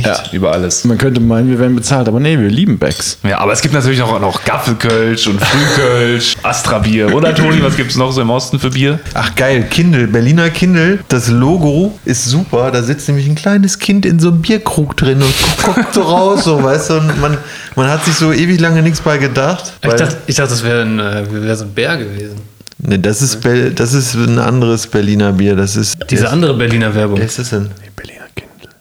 [0.00, 0.84] Ja, Über alles.
[0.84, 3.18] man könnte meinen, wir werden bezahlt, aber nee, wir lieben Becks.
[3.22, 7.14] Ja, aber es gibt natürlich auch noch Gaffelkölsch und Frühkölsch, Astra-Bier.
[7.14, 9.00] Oder Toni, was gibt es noch so im Osten für Bier?
[9.14, 11.00] Ach geil, Kindle, Berliner Kindle.
[11.08, 12.70] Das Logo ist super.
[12.70, 16.44] Da sitzt nämlich ein kleines Kind in so einem Bierkrug drin und guckt so raus,
[16.44, 16.94] so weißt du.
[16.94, 17.36] Und man,
[17.76, 19.72] man hat sich so ewig lange nichts bei gedacht.
[19.82, 22.36] Ich dachte, ich dachte, das wäre ein, äh, wär so ein Bär gewesen.
[22.84, 23.38] Nee, das ist,
[23.76, 25.54] das ist ein anderes Berliner Bier.
[25.54, 25.96] Das ist.
[26.10, 27.18] Diese andere Berliner Werbung.
[27.18, 27.70] Wer ist das denn?
[27.94, 28.21] Berliner.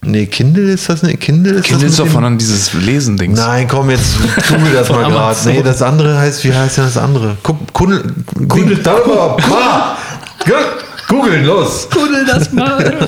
[0.03, 1.19] Nee, Kindle ist das nicht?
[1.19, 3.37] Kindle ist Kindle das ist doch von dieses Lesendings.
[3.39, 4.15] Nein, komm, jetzt
[4.49, 5.37] google das mal gerade.
[5.45, 7.37] Nee, das andere heißt, wie heißt denn das andere?
[7.43, 8.03] Guck, Kundel,
[8.47, 9.95] Kundel, darüber, mal!
[11.07, 11.87] Googeln, los!
[11.91, 13.07] Kuddel das mal.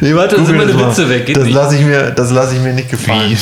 [0.00, 0.98] nee, warte, dann sind meine das.
[0.98, 1.26] Witze weg.
[1.26, 3.30] Geht das lasse ich, mir- das lass ich mir nicht gefallen.
[3.30, 3.36] Wie?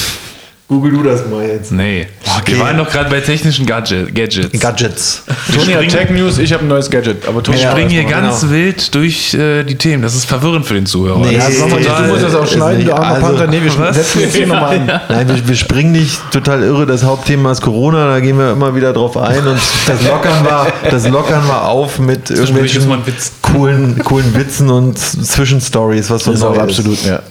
[0.68, 1.72] Google du das mal jetzt.
[1.72, 2.07] Nee.
[2.40, 2.52] Okay.
[2.52, 4.61] Wir waren doch gerade bei technischen Gadget, Gadgets.
[4.61, 5.22] Gadgets.
[5.54, 7.26] Toni hat Tech News, ich habe ein neues Gadget.
[7.26, 8.16] Aber Toni Wir Ja, springen hier genau.
[8.20, 10.02] ganz wild durch äh, die Themen.
[10.02, 11.20] Das ist verwirrend für den Zuhörer.
[11.20, 13.46] Nee, mal, total- du musst das auch schneiden, du armer also- Panther.
[13.46, 13.96] Nee, wir Was?
[13.96, 15.00] setzen jetzt hier nochmal an.
[15.09, 16.85] Nein, wir, wir springen nicht total irre.
[16.85, 19.38] Das Hauptthema ist Corona, da gehen wir immer wieder drauf ein.
[19.46, 22.83] Und das lockern wir, das lockern wir auf mit irgendwelchen
[23.40, 27.22] coolen, coolen Witzen und Zwischenstories, was so Das ist neu auch absolut, ja.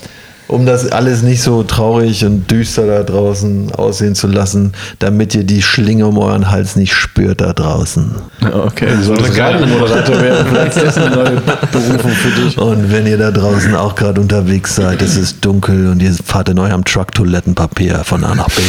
[0.48, 5.44] Um das alles nicht so traurig und düster da draußen aussehen zu lassen, damit ihr
[5.44, 8.16] die Schlinge um euren Hals nicht spürt da draußen.
[8.42, 10.48] Okay, du solltest Radiomoderator werden.
[10.50, 12.58] Vielleicht ist das eine neue Berufung für dich.
[12.58, 16.50] Und wenn ihr da draußen auch gerade unterwegs seid, es ist dunkel und ihr fahrt
[16.50, 18.62] in eurem Truck Toilettenpapier von A nach B.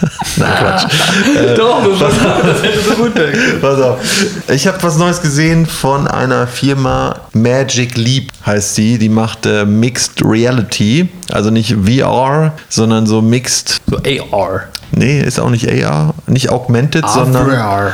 [0.36, 0.92] Nein, Quatsch.
[1.56, 3.60] Doch, das hätte so gut werden.
[3.60, 3.98] Pass auf.
[4.50, 8.98] Ich habe was Neues gesehen von einer Firma Magic Leap heißt sie.
[8.98, 11.08] Die macht äh, Mixed Reality.
[11.32, 13.80] Also nicht VR, sondern so Mixed.
[13.86, 13.96] So
[14.32, 14.64] AR.
[14.92, 17.92] Nee, ist auch nicht AR, nicht Augmented, sondern AR.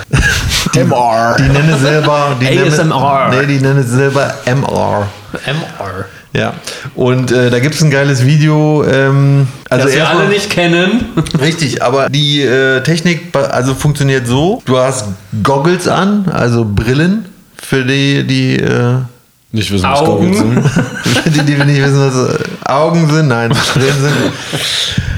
[0.75, 1.37] MR.
[1.39, 2.37] die nennen selber.
[2.41, 3.29] Die nennen- ASMR.
[3.31, 5.07] Nee, die nennen es selber MR.
[5.47, 6.05] MR.
[6.33, 6.55] Ja.
[6.95, 8.85] Und äh, da gibt es ein geiles Video.
[8.85, 11.05] Ähm, also das wir alle nicht kennen.
[11.41, 15.09] Richtig, aber die äh, Technik also funktioniert so: Du hast
[15.43, 18.95] Goggles an, also Brillen für die, die, äh,
[19.53, 20.33] Nicht wissen, was Augen.
[20.33, 21.23] Goggles sind.
[21.23, 23.29] für die, die nicht wissen, was äh, Augen sind.
[23.29, 24.13] Nein, Brillen sind.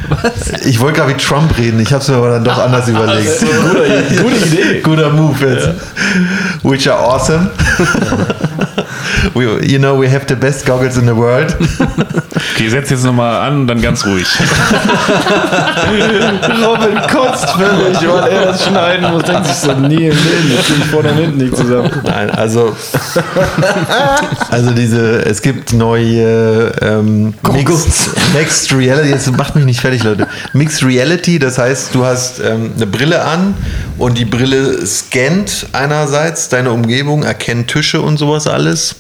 [0.65, 3.41] Ich wollte gerade wie Trump reden, ich habe es mir aber dann doch anders überlegt.
[3.41, 4.81] Gute Idee.
[4.81, 5.71] Guter Move jetzt.
[6.63, 7.51] Which are awesome.
[9.35, 11.55] we, you know, we have the best goggles in the world.
[12.55, 14.27] Okay, setz jetzt nochmal an und dann ganz ruhig.
[16.65, 19.23] Robin kotzt völlig, weil er das schneiden muss.
[19.25, 21.91] Denkt sich so, nie im Leben, das ich vorne und hinten nicht zusammen.
[22.05, 22.77] Nein, also,
[24.51, 30.29] also diese, es gibt neue ähm, Mixed, Mixed Reality, jetzt macht mich nicht fertig, Leute.
[30.53, 33.55] Mixed Reality, das heißt, du hast ähm, eine Brille an
[33.99, 38.97] und die Brille scannt einerseits deine Umgebung, erkennt Tische und sowas alles,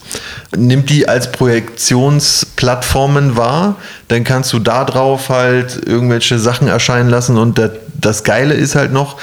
[0.57, 3.77] nimmt die als Projektionsplattformen wahr,
[4.09, 8.75] dann kannst du da drauf halt irgendwelche Sachen erscheinen lassen und das, das Geile ist
[8.75, 9.19] halt noch,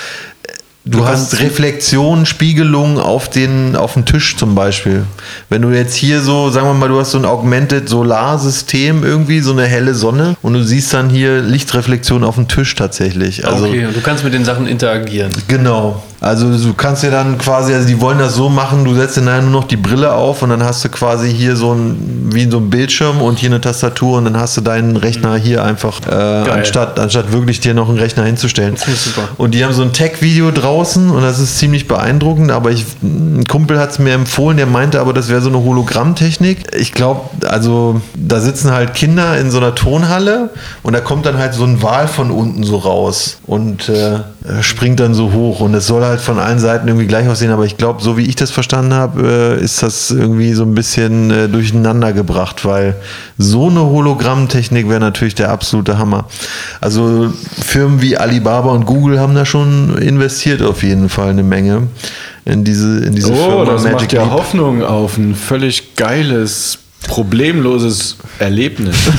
[0.84, 5.04] Du, hast Reflexion, Spiegelung auf den, auf den Tisch zum Beispiel.
[5.48, 9.41] Wenn du jetzt hier so, sagen wir mal, du hast so ein Augmented Solarsystem irgendwie,
[9.41, 13.46] so eine helle Sonne und du siehst dann hier Lichtreflexion auf dem Tisch tatsächlich.
[13.46, 15.32] Also, okay, und du kannst mit den Sachen interagieren.
[15.48, 16.02] Genau.
[16.22, 19.22] Also du kannst dir dann quasi, also die wollen das so machen, du setzt dir
[19.22, 22.48] nachher nur noch die Brille auf und dann hast du quasi hier so ein, wie
[22.48, 26.00] so ein Bildschirm und hier eine Tastatur und dann hast du deinen Rechner hier einfach,
[26.08, 28.76] äh, anstatt, anstatt wirklich dir noch einen Rechner hinzustellen.
[29.38, 33.46] Und die haben so ein Tech-Video draußen und das ist ziemlich beeindruckend, aber ich, ein
[33.50, 36.76] Kumpel hat es mir empfohlen, der meinte aber, das wäre so eine Hologrammtechnik.
[36.78, 40.52] Ich glaube, also da sitzen halt Kinder in so einer Tonhalle
[40.84, 44.20] und da kommt dann halt so ein Wal von unten so raus und äh,
[44.62, 47.65] springt dann so hoch und es soll halt von allen Seiten irgendwie gleich aussehen, aber
[47.65, 51.32] ich glaube, so wie ich das verstanden habe, äh, ist das irgendwie so ein bisschen
[51.32, 52.95] äh, durcheinander gebracht, weil
[53.38, 56.26] so eine Hologrammtechnik wäre natürlich der absolute Hammer.
[56.82, 57.32] Also
[57.63, 61.88] Firmen wie Alibaba und Google haben da schon investiert auf jeden Fall eine Menge
[62.43, 64.32] in diese, in diese Oh, Firma das macht ja Leap.
[64.32, 68.96] Hoffnung auf ein völlig geiles, problemloses Erlebnis.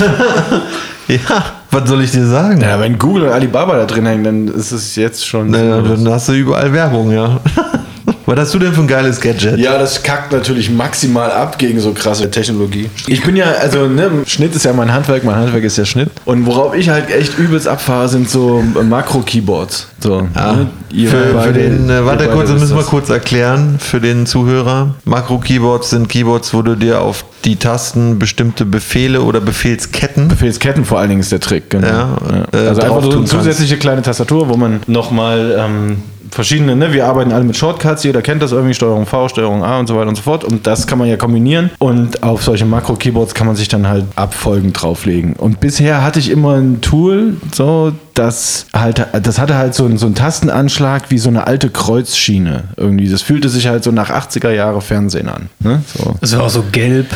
[1.09, 2.61] Ja, was soll ich dir sagen?
[2.61, 5.51] ja, wenn Google und Alibaba da drin hängen, dann ist es jetzt schon.
[5.51, 7.41] Na, dann hast du überall Werbung, ja.
[8.33, 9.59] Was hast du denn für ein geiles Gadget?
[9.59, 12.89] Ja, das kackt natürlich maximal ab gegen so krasse Technologie.
[13.07, 16.09] Ich bin ja, also ne, Schnitt ist ja mein Handwerk, mein Handwerk ist ja Schnitt.
[16.25, 19.89] Und worauf ich halt echt übelst abfahre, sind so Makro-Keyboards.
[20.01, 20.67] So, Ah, ne?
[21.09, 24.95] Für, für den, äh, warte kurz, das müssen wir kurz erklären für den Zuhörer.
[25.05, 30.99] Makro-Keyboards sind Keyboards, wo du dir auf die Tasten bestimmte Befehle oder Befehlsketten Befehlsketten vor
[31.01, 31.87] allen Dingen ist der Trick, genau.
[31.87, 32.19] Ja,
[32.53, 35.97] äh, Also einfach so eine zusätzliche kleine Tastatur, wo man nochmal ähm,
[36.33, 39.79] verschiedene, ne, wir arbeiten alle mit Shortcuts, jeder kennt das irgendwie, Steuerung V, Steuerung A
[39.79, 40.45] und so weiter und so fort.
[40.45, 41.71] Und das kann man ja kombinieren.
[41.79, 45.35] Und auf solche Makro-Keyboards kann man sich dann halt Abfolgen drauflegen.
[45.35, 49.97] Und bisher hatte ich immer ein Tool, so, das halt, das hatte halt so, einen-
[49.99, 52.65] so einen Tastenanschlag wie so eine alte Kreuzschiene.
[52.77, 53.09] Irgendwie.
[53.09, 55.49] Das fühlte sich halt so nach 80er Jahre Fernsehen an.
[55.61, 55.83] Ne?
[55.97, 56.15] So.
[56.21, 57.07] Das war auch so gelb.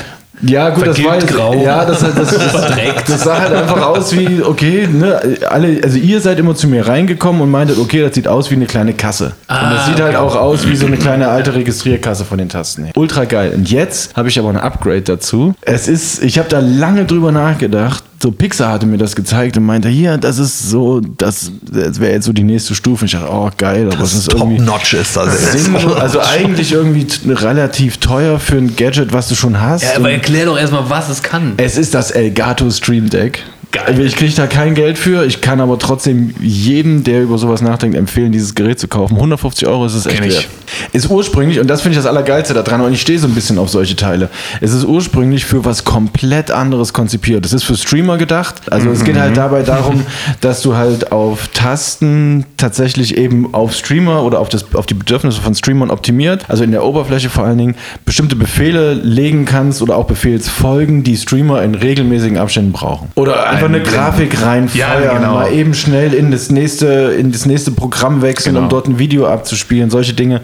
[0.42, 1.54] Ja, gut, das war jetzt, grau.
[1.54, 6.20] Ja, das, das, das, das sah halt einfach aus wie, okay, ne, alle, also ihr
[6.20, 9.32] seid immer zu mir reingekommen und meintet, okay, das sieht aus wie eine kleine Kasse.
[9.48, 12.84] und das sieht halt auch aus wie so eine kleine alte Registrierkasse von den Tasten
[12.84, 12.92] her.
[12.96, 13.52] Ultra geil.
[13.54, 15.54] Und jetzt habe ich aber ein Upgrade dazu.
[15.62, 18.04] Es ist, ich habe da lange drüber nachgedacht.
[18.22, 22.12] So Pixar hatte mir das gezeigt und meinte, hier, das ist so, das, das wäre
[22.12, 23.02] jetzt so die nächste Stufe.
[23.02, 25.52] Und ich dachte, oh geil, aber es ist irgendwie Top-Notch ist das.
[25.52, 29.82] sinnlos, also eigentlich irgendwie relativ teuer für ein Gadget, was du schon hast.
[29.82, 31.54] Ja, aber erklär doch erstmal, was es kann.
[31.58, 33.42] Es ist das Elgato Stream Deck.
[33.76, 34.00] Geil.
[34.00, 35.26] Ich kriege da kein Geld für.
[35.26, 39.16] Ich kann aber trotzdem jedem, der über sowas nachdenkt, empfehlen, dieses Gerät zu kaufen.
[39.16, 40.48] 150 Euro ist es echt wert.
[40.94, 43.58] ist ursprünglich, und das finde ich das Allergeilste daran, und ich stehe so ein bisschen
[43.58, 44.30] auf solche Teile,
[44.62, 47.44] es ist ursprünglich für was komplett anderes konzipiert.
[47.44, 48.72] Es ist für Streamer gedacht.
[48.72, 50.06] Also es geht halt dabei darum,
[50.40, 55.42] dass du halt auf Tasten tatsächlich eben auf Streamer oder auf, das, auf die Bedürfnisse
[55.42, 57.74] von Streamern optimiert, also in der Oberfläche vor allen Dingen,
[58.06, 63.10] bestimmte Befehle legen kannst oder auch Befehlsfolgen, die Streamer in regelmäßigen Abständen brauchen.
[63.16, 65.34] Oder einfach eine Grafik reinfeuern, Ja, genau.
[65.34, 66.86] mal eben schnell in das nächste,
[67.18, 68.64] in das nächste Programm wechseln, Genau.
[68.64, 69.90] um dort ein Video abzuspielen.
[69.90, 70.40] Solche Dinge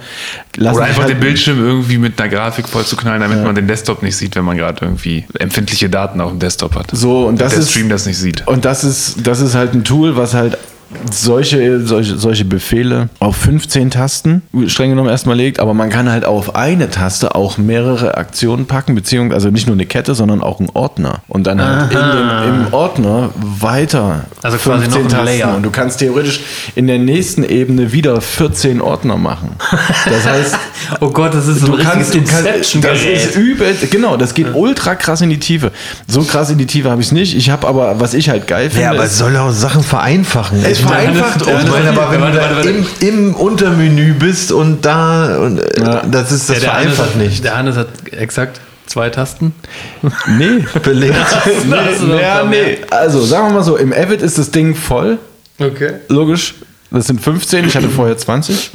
[0.56, 3.54] lassen Oder einfach halt den Bildschirm irgendwie mit einer Grafik voll zu knallen, damit man
[3.54, 6.86] den Desktop nicht sieht, wenn man gerade irgendwie empfindliche Daten auf dem Desktop hat.
[6.92, 8.46] So, und das der ist- Stream das nicht sieht.
[8.46, 10.58] Und das ist, das ist halt ein Tool, was halt
[11.10, 16.24] solche, solche, solche Befehle auf 15 Tasten streng genommen erstmal legt, aber man kann halt
[16.24, 20.60] auf eine Taste auch mehrere Aktionen packen, beziehungsweise also nicht nur eine Kette, sondern auch
[20.60, 21.20] einen Ordner.
[21.28, 25.56] Und dann halt in dem, im Ordner weiter Also quasi noch ein Layer.
[25.56, 26.40] Und du kannst theoretisch
[26.74, 29.56] in der nächsten Ebene wieder 14 Ordner machen.
[30.04, 30.56] Das heißt,
[31.00, 34.34] Oh Gott, das ist so du ein kannst, du kannst das ist übel, genau, das
[34.34, 35.72] geht ultra krass in die Tiefe.
[36.06, 37.36] So krass in die Tiefe habe ich es nicht.
[37.36, 40.64] Ich habe aber, was ich halt geil finde, Ja, aber es soll auch Sachen vereinfachen.
[40.64, 42.70] Es vereinfacht ich meine, aber wenn Warte, du warte, da warte.
[42.70, 46.02] im, im Untermenü bist und da, und, äh, Ja.
[46.10, 47.44] das ist das Ja, vereinfacht hat, nicht.
[47.44, 49.54] Der Hannes hat exakt zwei Tasten.
[50.38, 51.14] nee, Belegt.
[51.66, 52.78] nee, ja, nee.
[52.90, 55.18] Also sagen wir mal so, im Avid ist das Ding voll,
[55.60, 55.92] Okay.
[56.08, 56.54] logisch.
[56.90, 58.70] Das sind 15, ich hatte vorher 20.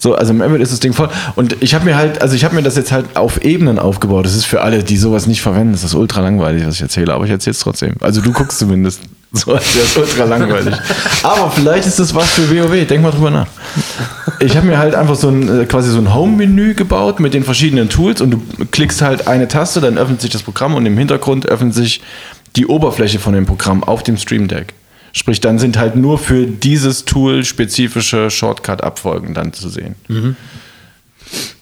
[0.00, 1.08] So, also im Avid ist das Ding voll.
[1.34, 4.26] Und ich habe mir halt, also ich habe mir das jetzt halt auf Ebenen aufgebaut.
[4.26, 7.12] Das ist für alle, die sowas nicht verwenden, das ist ultra langweilig, was ich erzähle,
[7.14, 7.94] aber ich erzähle es trotzdem.
[8.00, 9.00] Also du guckst zumindest.
[9.32, 10.74] So, das ist ultra langweilig.
[11.22, 12.86] Aber vielleicht ist das was für WoW.
[12.86, 13.46] Denk mal drüber nach.
[14.40, 17.44] Ich habe mir halt einfach so ein äh, quasi so ein Home-Menü gebaut mit den
[17.44, 20.96] verschiedenen Tools und du klickst halt eine Taste, dann öffnet sich das Programm und im
[20.96, 22.00] Hintergrund öffnet sich
[22.56, 24.72] die Oberfläche von dem Programm auf dem Stream Deck.
[25.12, 29.94] Sprich, dann sind halt nur für dieses Tool spezifische Shortcut-Abfolgen dann zu sehen.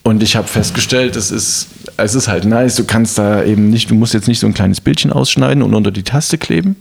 [0.03, 2.75] Und ich habe festgestellt, es ist, es ist halt nice.
[2.75, 5.73] Du kannst da eben nicht, du musst jetzt nicht so ein kleines Bildchen ausschneiden und
[5.73, 6.77] unter die Taste kleben,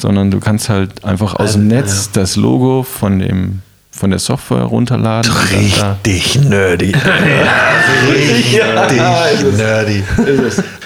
[0.00, 3.60] sondern du kannst halt einfach aus dem Netz das Logo von dem
[3.94, 5.30] von der Software runterladen.
[5.52, 6.94] Richtig nerdy.
[8.10, 8.60] Richtig
[9.56, 10.02] nerdy.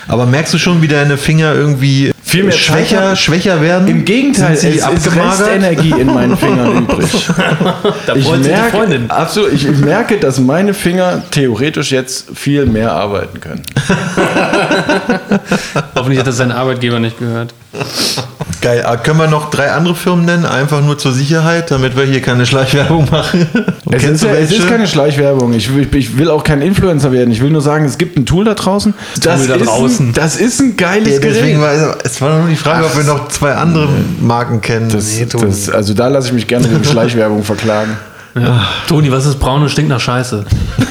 [0.09, 3.17] Aber merkst du schon, wie deine Finger irgendwie Viel mehr Zeit schwächer, haben?
[3.17, 3.87] schwächer werden?
[3.87, 5.41] Im Gegenteil, Sind sie es ist abgemagert?
[5.41, 7.09] Restenergie in meinen Fingern übrig.
[8.07, 9.11] Da Ich freut sich die merke, Freundin.
[9.11, 13.63] absolut, ich, merke, dass meine Finger theoretisch jetzt viel mehr arbeiten können.
[15.95, 17.55] Hoffentlich hat das sein Arbeitgeber nicht gehört.
[18.63, 18.85] Geil.
[18.87, 20.47] Ah, Können wir noch drei andere Firmen nennen?
[20.47, 23.47] Einfach nur zur Sicherheit, damit wir hier keine Schleichwerbung machen.
[23.91, 25.53] Es ist, ja, es ist keine Schleichwerbung.
[25.53, 27.31] Ich will, ich will auch kein Influencer werden.
[27.31, 28.95] Ich will nur sagen, es gibt ein Tool da draußen.
[29.23, 30.09] Das, da ist, draußen.
[30.09, 31.81] Ein, das ist ein geiles Ja, deswegen Gerät.
[31.81, 33.89] war es war nur die Frage, ob wir noch zwei andere
[34.21, 34.89] Marken kennen.
[34.89, 37.97] Das, das, also da lasse ich mich gerne wegen Schleichwerbung verklagen.
[38.87, 40.45] Toni, was ist braun und stinkt nach Scheiße?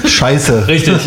[0.08, 0.68] Scheiße.
[0.68, 0.96] Richtig.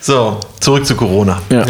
[0.00, 1.40] So, zurück zu Corona.
[1.50, 1.64] Ja.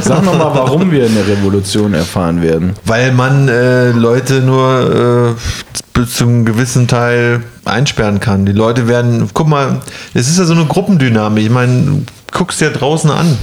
[0.00, 2.74] Sag noch mal, warum wir eine Revolution erfahren werden.
[2.84, 8.46] Weil man äh, Leute nur äh, bis zum gewissen Teil einsperren kann.
[8.46, 9.80] Die Leute werden, guck mal,
[10.14, 11.44] es ist ja so eine Gruppendynamik.
[11.44, 12.02] Ich meine,
[12.36, 13.38] guckst dir draußen an.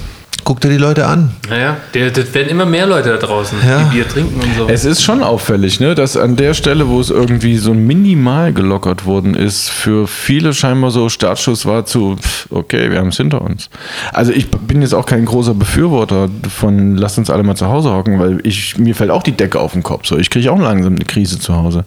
[0.46, 1.32] Guck dir die Leute an.
[1.50, 3.84] Naja, das werden immer mehr Leute da draußen, Ja.
[3.84, 4.68] die Bier trinken und so.
[4.68, 9.06] Es ist schon auffällig, ne, dass an der Stelle, wo es irgendwie so minimal gelockert
[9.06, 13.42] worden ist, für viele scheinbar so Startschuss war zu, pff, okay, wir haben es hinter
[13.42, 13.70] uns.
[14.12, 17.92] Also ich bin jetzt auch kein großer Befürworter von, lasst uns alle mal zu Hause
[17.94, 20.06] hocken, weil ich, mir fällt auch die Decke auf den Kopf.
[20.08, 21.86] So, ich kriege auch langsam eine Krise zu Hause.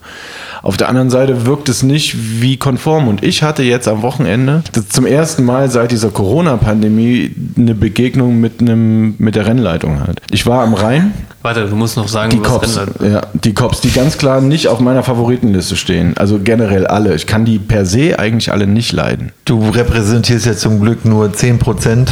[0.62, 3.07] Auf der anderen Seite wirkt es nicht wie konform.
[3.09, 8.46] Und ich hatte jetzt am Wochenende zum ersten Mal seit dieser Corona-Pandemie eine Begegnung mit
[8.61, 10.21] einem, mit der Rennleitung halt.
[10.31, 11.13] Ich war am Rhein.
[11.43, 14.41] Warte, du musst noch sagen, Die was Cops, Rennleitung- ja, die Cops, die ganz klar
[14.41, 16.17] nicht auf meiner Favoritenliste stehen.
[16.17, 17.15] Also generell alle.
[17.15, 19.31] Ich kann die per se eigentlich alle nicht leiden.
[19.45, 22.09] Du repräsentierst ja zum Glück nur 10%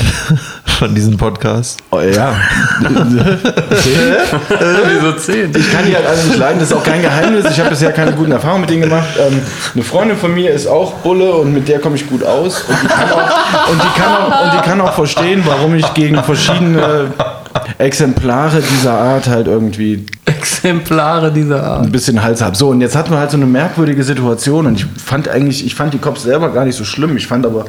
[0.64, 1.78] von diesem Podcast.
[1.90, 2.34] Oh, ja.
[4.88, 5.50] Wieso zehn?
[5.56, 7.46] Ich kann die halt alle nicht leiden, das ist auch kein Geheimnis.
[7.50, 9.08] Ich habe bisher keine guten Erfahrungen mit denen gemacht.
[9.18, 9.40] Ähm,
[9.74, 12.62] eine Freundin von mir ist auch Bulle und mit der komme ich gut aus.
[12.62, 15.94] Und die, kann auch, und, die kann auch, und die kann auch verstehen, warum ich
[15.94, 17.12] gegen verschiedene
[17.78, 21.84] Exemplare dieser Art halt irgendwie Exemplare dieser Art.
[21.84, 22.56] ein bisschen Hals habe.
[22.56, 25.74] So, und jetzt hatten wir halt so eine merkwürdige Situation und ich fand eigentlich, ich
[25.74, 27.16] fand die Cops selber gar nicht so schlimm.
[27.16, 27.66] Ich fand aber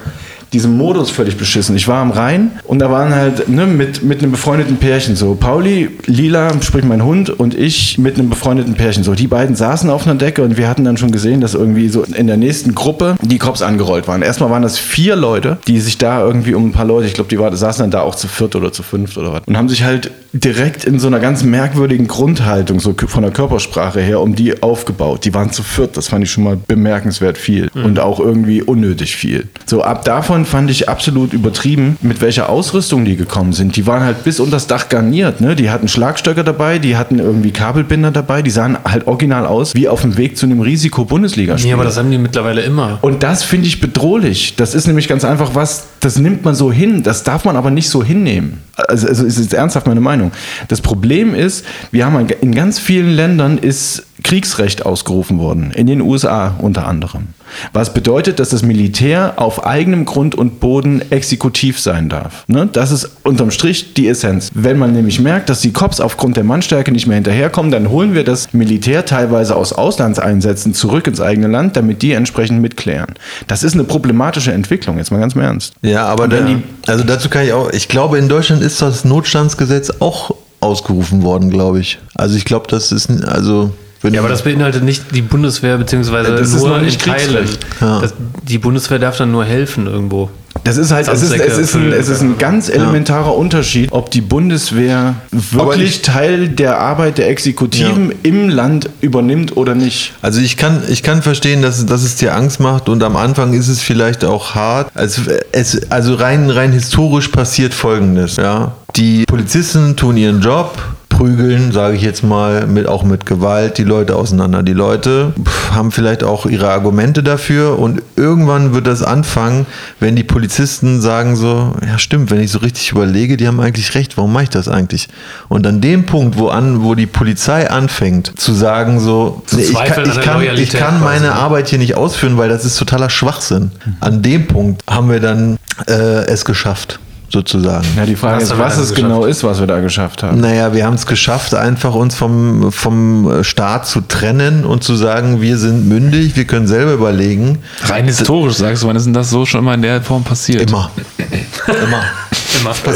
[0.54, 1.76] diesen Modus völlig beschissen.
[1.76, 5.36] Ich war am Rhein und da waren halt ne, mit, mit einem befreundeten Pärchen so.
[5.36, 9.14] Pauli, Lila, sprich mein Hund und ich mit einem befreundeten Pärchen so.
[9.14, 12.04] Die beiden saßen auf einer Decke und wir hatten dann schon gesehen, dass irgendwie so
[12.04, 14.22] in der nächsten Gruppe die Cops angerollt waren.
[14.22, 17.30] Erstmal waren das vier Leute, die sich da irgendwie um ein paar Leute, ich glaube,
[17.30, 19.42] die war, saßen dann da auch zu viert oder zu fünft oder was.
[19.46, 24.02] Und haben sich halt direkt in so einer ganz merkwürdigen Grundhaltung, so von der Körpersprache
[24.02, 25.24] her, um die aufgebaut.
[25.26, 29.16] Die waren zu viert, das fand ich schon mal bemerkenswert viel und auch irgendwie unnötig
[29.16, 29.48] viel.
[29.66, 33.78] So ab davon fand ich absolut übertrieben, mit welcher Ausrüstung die gekommen sind.
[33.78, 35.56] Die waren halt bis unter das Dach garniert, ne?
[35.56, 39.88] Die hatten Schlagstöcke dabei, die hatten irgendwie Kabelbinder dabei, die sahen halt original aus wie
[39.88, 41.70] auf dem Weg zu einem Risiko-Bundesligaspiel.
[41.70, 43.00] Nee, aber das haben die mittlerweile immer.
[43.02, 44.56] Und das finde ich bedrohlich.
[44.56, 47.70] Das ist nämlich ganz einfach was, das nimmt man so hin, das darf man aber
[47.70, 48.62] nicht so hinnehmen.
[48.76, 50.32] Also, also ist jetzt ernsthaft meine Meinung.
[50.68, 56.02] Das Problem ist, wir haben in ganz vielen Ländern ist Kriegsrecht ausgerufen worden, in den
[56.02, 57.28] USA unter anderem.
[57.74, 62.44] Was bedeutet, dass das Militär auf eigenem Grund und Boden exekutiv sein darf.
[62.48, 62.68] Ne?
[62.74, 64.50] Das ist unterm Strich die Essenz.
[64.56, 68.16] Wenn man nämlich merkt, dass die Cops aufgrund der Mannstärke nicht mehr hinterherkommen, dann holen
[68.16, 73.14] wir das Militär teilweise aus Auslandseinsätzen zurück ins eigene Land, damit die entsprechend mitklären.
[73.46, 75.74] Das ist eine problematische Entwicklung, jetzt mal ganz im Ernst.
[75.84, 76.44] Ja, aber da,
[76.88, 81.52] also dazu kann ich auch, ich glaube, in Deutschland ist das Notstandsgesetz auch ausgerufen worden,
[81.52, 82.00] glaube ich.
[82.16, 83.72] Also ich glaube, das ist, also
[84.14, 87.50] Ja, aber das beinhaltet nicht die Bundeswehr, beziehungsweise Das ist nur in Teilen.
[87.82, 88.00] Ja.
[88.02, 88.14] Das,
[88.44, 90.30] die Bundeswehr darf dann nur helfen irgendwo.
[90.64, 94.10] Das ist halt, es ist, es, ist ein, es ist ein ganz elementarer Unterschied, ob
[94.10, 100.14] die Bundeswehr wirklich ich- Teil der Arbeit der Exekutiven im Land übernimmt oder nicht.
[100.22, 103.54] Also ich kann, ich kann verstehen, dass, dass es dir Angst macht und am Anfang
[103.54, 104.90] ist es vielleicht auch hart.
[104.96, 108.38] Also, es, also rein, rein historisch passiert Folgendes.
[108.38, 108.72] Ja?
[108.96, 110.78] Die Polizisten tun ihren Job,
[111.18, 114.64] prügeln, sage ich jetzt mal, mit, auch mit Gewalt die Leute auseinander.
[114.64, 115.34] Die Leute
[115.72, 119.66] haben vielleicht auch ihre Argumente dafür und irgendwann wird das anfangen,
[120.00, 123.96] wenn die Polizisten sagen so, ja stimmt, wenn ich so richtig überlege, die haben eigentlich
[123.96, 125.08] recht, warum mache ich das eigentlich?
[125.48, 129.74] Und an dem Punkt, wo, an, wo die Polizei anfängt zu sagen so, nee, ich,
[129.74, 131.34] kann, ich, kann, ich kann meine ne?
[131.34, 133.72] Arbeit hier nicht ausführen, weil das ist totaler Schwachsinn.
[134.02, 137.86] An dem Punkt haben wir dann äh, es geschafft, sozusagen.
[137.98, 138.96] Ja, die Frage Was ist, was es geschafft?
[138.96, 140.40] genau ist, was wir da geschafft haben.
[140.40, 145.42] Naja, wir haben es geschafft, einfach uns vom, vom Staat zu trennen und zu sagen,
[145.42, 147.60] wir sind mündig, wir können selber überlegen.
[147.84, 150.70] Rein historisch sagst du, wann ist denn das so schon immer in der Form passiert?
[150.70, 150.92] Immer.
[151.68, 152.04] Immer.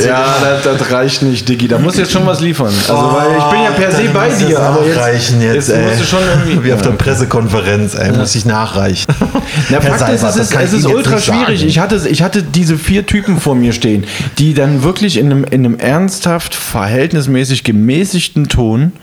[0.06, 1.68] Ja, das, das reicht nicht, Diggi.
[1.68, 2.74] Da muss jetzt schon was liefern.
[2.88, 5.94] Also, weil ich bin ja per se bei dir, aber jetzt, nachreichen jetzt, jetzt musst
[5.94, 5.98] ey.
[5.98, 6.64] du schon irgendwie.
[6.66, 9.14] Wie auf der Pressekonferenz, ey, muss ich nachreichen.
[9.70, 11.66] Na, Herr Fakt ist, Seibert, es das ist, es ist Ihnen jetzt ultra schwierig.
[11.66, 14.06] Ich hatte, ich hatte diese vier Typen vor mir stehen,
[14.38, 18.94] die dann wirklich in einem, in einem ernsthaft verhältnismäßig gemäßigten Ton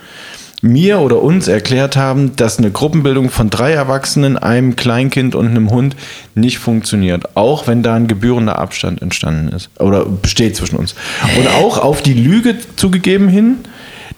[0.63, 5.71] mir oder uns erklärt haben, dass eine Gruppenbildung von drei Erwachsenen, einem Kleinkind und einem
[5.71, 5.97] Hund
[6.35, 7.37] nicht funktioniert.
[7.37, 10.95] Auch wenn da ein gebührender Abstand entstanden ist oder besteht zwischen uns.
[11.39, 13.57] Und auch auf die Lüge zugegeben hin,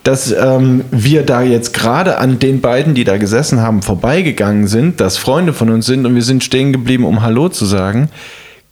[0.05, 5.01] dass ähm, wir da jetzt gerade an den beiden, die da gesessen haben, vorbeigegangen sind,
[5.01, 8.09] dass Freunde von uns sind und wir sind stehen geblieben, um Hallo zu sagen,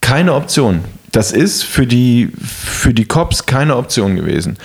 [0.00, 0.80] keine Option.
[1.16, 4.58] Das ist für die, für die Cops keine Option gewesen.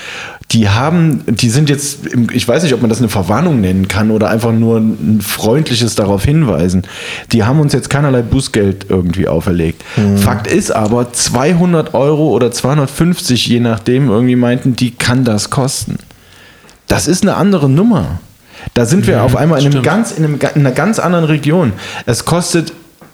[0.52, 2.00] Die haben, die sind jetzt,
[2.34, 5.96] ich weiß nicht, ob man das eine Verwarnung nennen kann oder einfach nur ein freundliches
[5.96, 6.84] darauf hinweisen.
[7.32, 9.82] Die haben uns jetzt keinerlei Bußgeld irgendwie auferlegt.
[10.18, 16.00] Fakt ist aber, 200 Euro oder 250, je nachdem, irgendwie meinten, die kann das kosten.
[16.90, 18.20] Das ist eine andere Nummer.
[18.74, 19.86] Da sind wir auf einmal in, einem stimmt.
[19.86, 21.72] ganz, in, einem, in einer ganz anderen Region.
[22.06, 22.74] Es kostet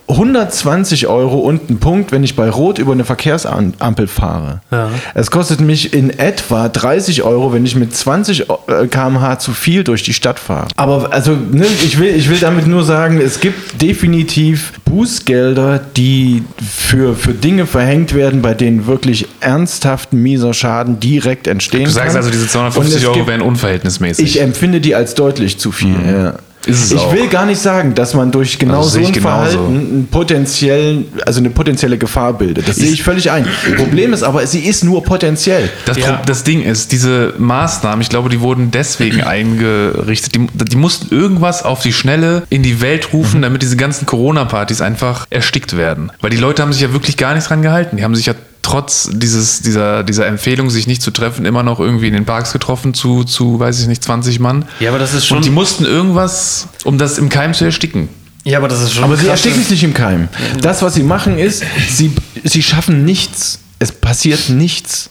[0.10, 4.62] 120 Euro und ein Punkt, wenn ich bei Rot über eine Verkehrsampel fahre.
[4.72, 4.90] Ja.
[5.14, 9.84] Es kostet mich in etwa 30 Euro, wenn ich mit 20 äh, km/h zu viel
[9.84, 10.68] durch die Stadt fahre.
[10.78, 16.44] Aber also, ne, ich, will, ich will damit nur sagen, es gibt definitiv Bußgelder, die
[16.66, 22.10] für, für Dinge verhängt werden, bei denen wirklich ernsthaft mieser Schaden direkt entstehen Du sagst
[22.10, 22.18] kann.
[22.18, 24.26] also, diese Und 250 es Euro gibt- wären unverhältnismäßig.
[24.26, 25.96] ich empfinde die als deutlich zu viel.
[26.10, 26.34] Ja.
[26.68, 27.14] Ist es ich auch.
[27.14, 29.14] will gar nicht sagen, dass man durch genau Also so ein.
[29.14, 32.68] Verhalten einen potenziellen, also eine potenzielle Gefahr bildet.
[32.68, 33.48] Das sehe ich völlig ein.
[33.78, 35.70] Problem ist aber, sie ist nur potenziell.
[35.86, 36.22] Das, Ja.
[36.26, 40.36] Das Ding ist, diese Maßnahmen, ich glaube, die wurden deswegen eingerichtet.
[40.36, 44.82] Die, die mussten irgendwas auf die Schnelle in die Welt rufen, damit diese ganzen Corona-Partys
[44.82, 46.12] einfach erstickt werden.
[46.22, 47.98] Weil die Leute haben sich ja wirklich gar nicht dran gehalten.
[47.98, 48.34] Die haben sich ja
[48.68, 52.52] trotz dieses, dieser, dieser Empfehlung, sich nicht zu treffen, immer noch irgendwie in den Parks
[52.54, 54.66] getroffen zu, zu, weiß ich nicht, 20 Mann.
[54.80, 55.38] Ja, aber das ist schon.
[55.38, 58.10] Und die mussten irgendwas, um das im Keim zu ersticken.
[58.44, 59.04] ja, aber das ist schon.
[59.04, 60.28] Aber sie ersticken es nicht im Keim.
[60.62, 62.12] Das, was sie machen, ist, sie,
[62.44, 63.60] sie schaffen nichts.
[63.80, 65.10] Es passiert nichts.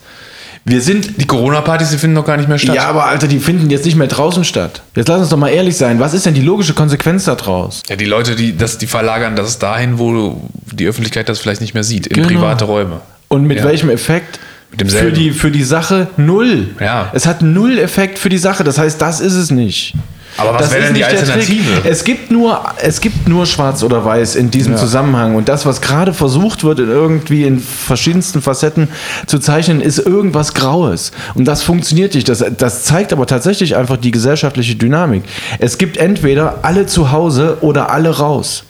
[0.68, 2.74] Wir sind Die Corona-Partys, die finden noch gar nicht mehr statt.
[2.74, 4.82] Ja, aber Alter, die finden jetzt nicht mehr draußen statt.
[4.96, 6.00] Jetzt lass uns doch mal ehrlich sein.
[6.00, 7.82] Was ist denn die logische Konsequenz daraus?
[7.88, 10.42] Ja, die Leute, die, das, die verlagern das dahin, wo
[10.72, 12.28] die Öffentlichkeit das vielleicht nicht mehr sieht, in Genau.
[12.28, 13.00] private Räume.
[13.28, 13.64] Und mit Ja.
[13.64, 14.38] welchem Effekt?
[14.78, 14.92] Mit.
[14.92, 16.68] Für die, für die Sache null.
[16.80, 17.10] Ja.
[17.14, 18.62] Es hat null Effekt für die Sache.
[18.62, 19.94] Das heißt, das ist es nicht.
[20.38, 21.80] Aber was wäre ist denn die Alternative?
[21.88, 25.34] Es gibt, nur, es gibt nur Schwarz oder Weiß in diesem Zusammenhang.
[25.34, 28.88] Und das, was gerade versucht wird, in irgendwie in verschiedensten Facetten
[29.26, 31.12] zu zeichnen, ist irgendwas Graues.
[31.34, 32.28] Und das funktioniert nicht.
[32.28, 35.22] Das, das zeigt aber tatsächlich einfach die gesellschaftliche Dynamik.
[35.58, 38.64] Es gibt entweder alle zu Hause oder alle raus.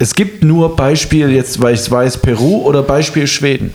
[0.00, 3.72] Es gibt nur Beispiel, jetzt weil ich es weiß, Peru oder Beispiel Schweden.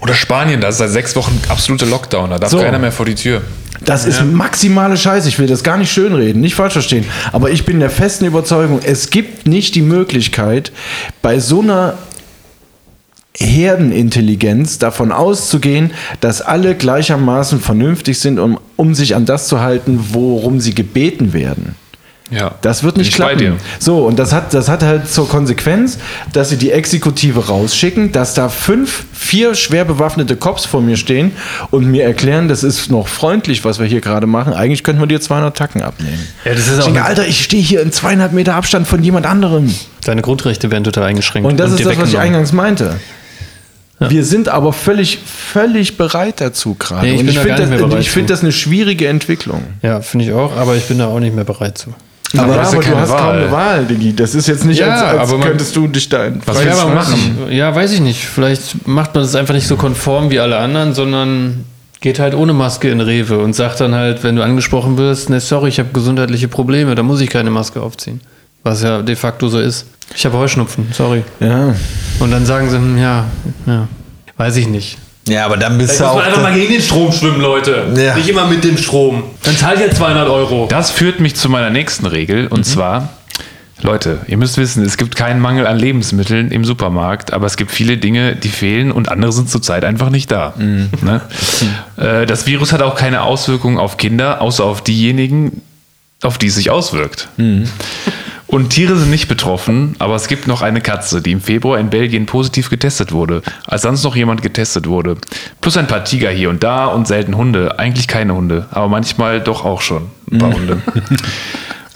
[0.00, 2.58] Oder Spanien, da ist seit sechs Wochen absolute Lockdown, da darf So.
[2.58, 3.42] keiner mehr vor die Tür.
[3.84, 5.28] Das ist maximale Scheiße.
[5.28, 7.04] Ich will das gar nicht schönreden, nicht falsch verstehen.
[7.32, 10.72] Aber ich bin der festen Überzeugung, es gibt nicht die Möglichkeit,
[11.22, 11.94] bei so einer
[13.38, 20.06] Herdenintelligenz davon auszugehen, dass alle gleichermaßen vernünftig sind, um, um sich an das zu halten,
[20.12, 21.76] worum sie gebeten werden.
[22.30, 22.54] Ja.
[22.60, 23.56] Das wird nicht klappen.
[23.78, 25.98] So, und das hat, das hat halt zur Konsequenz,
[26.32, 31.32] dass sie die Exekutive rausschicken, dass da fünf, vier schwer bewaffnete Cops vor mir stehen
[31.70, 34.54] und mir erklären, das ist noch freundlich, was wir hier gerade machen.
[34.54, 36.26] Eigentlich könnten wir dir 200 Tacken abnehmen.
[36.44, 39.26] Ja, das ist Ich denke, Alter, ich stehe hier in zweieinhalb Meter Abstand von jemand
[39.26, 39.72] anderem.
[40.04, 41.48] Deine Grundrechte werden total eingeschränkt.
[41.48, 42.96] Und das ist dir das, was ich eingangs meinte.
[43.98, 47.06] Wir sind aber völlig, völlig bereit dazu gerade.
[47.06, 48.22] Nee, ich und ich finde das, zu.
[48.22, 49.62] das eine schwierige Entwicklung.
[49.80, 51.94] Ja, finde ich auch, aber ich bin da auch nicht mehr bereit zu.
[52.36, 53.38] Aber, du hast ja aber du hast kaum Wahl.
[53.42, 54.14] eine Wahl, Diggi.
[54.14, 56.58] Das ist jetzt nicht, Ja, als, als aber man- könntest du dich da in Was
[56.60, 57.38] du Fall- machen?
[57.50, 58.24] Ja, weiß ich nicht.
[58.26, 61.64] Vielleicht macht man das einfach nicht so konform wie alle anderen, sondern
[62.00, 65.40] geht halt ohne Maske in Rewe und sagt dann halt, wenn du angesprochen wirst, ne,
[65.40, 68.20] sorry, ich habe gesundheitliche Probleme, da muss ich keine Maske aufziehen.
[68.64, 69.86] Was ja de facto so ist.
[70.14, 71.22] Ich habe Heuschnupfen, sorry.
[71.40, 71.74] Ja.
[72.18, 73.24] Und dann sagen sie, hm, ja,
[73.66, 73.88] ja,
[74.36, 74.98] weiß ich nicht.
[75.28, 76.16] Ja, aber dann bist du muss auch.
[76.16, 77.84] man einfach mal gegen den Strom schwimmen, Leute.
[77.96, 78.14] Ja.
[78.14, 79.24] Nicht immer mit dem Strom.
[79.42, 80.66] Dann zahlt ihr 200 Euro.
[80.70, 83.08] Das führt mich zu meiner nächsten Regel und zwar,
[83.82, 87.70] Leute, ihr müsst wissen, es gibt keinen Mangel an Lebensmitteln im Supermarkt, aber es gibt
[87.72, 90.54] viele Dinge, die fehlen und andere sind zurzeit einfach nicht da.
[90.56, 91.20] Ne?
[91.98, 95.62] Äh, Das Virus hat auch keine Auswirkungen auf Kinder, außer auf diejenigen,
[96.22, 97.28] auf die es sich auswirkt.
[98.46, 101.90] Und Tiere sind nicht betroffen, aber es gibt noch eine Katze, die im Februar in
[101.90, 105.16] Belgien positiv getestet wurde, als sonst noch jemand getestet wurde.
[105.60, 107.78] Plus ein paar Tiger hier und da und selten Hunde.
[107.78, 110.80] Eigentlich keine Hunde, aber manchmal doch auch schon ein paar Hunde.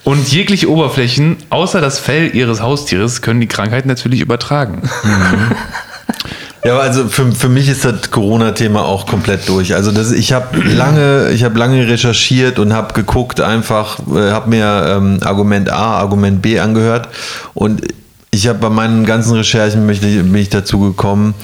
[0.03, 4.83] Und jegliche Oberflächen, außer das Fell ihres Haustieres, können die Krankheit natürlich übertragen.
[6.63, 9.75] Ja, also für, für mich ist das Corona-Thema auch komplett durch.
[9.75, 14.85] Also das, ich habe lange, ich lange recherchiert und habe geguckt, einfach, äh, habe mir
[14.89, 17.09] ähm, Argument A, Argument B angehört
[17.55, 17.83] und
[18.31, 21.35] ich habe bei meinen ganzen Recherchen möchte ich, bin ich dazu gekommen,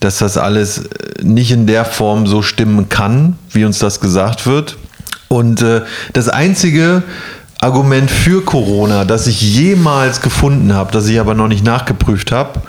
[0.00, 4.46] dass das alles äh, nicht in der Form so stimmen kann, wie uns das gesagt
[4.46, 4.78] wird.
[5.28, 5.82] Und äh,
[6.14, 7.02] das einzige
[7.60, 12.60] Argument für Corona, das ich jemals gefunden habe, das ich aber noch nicht nachgeprüft habe,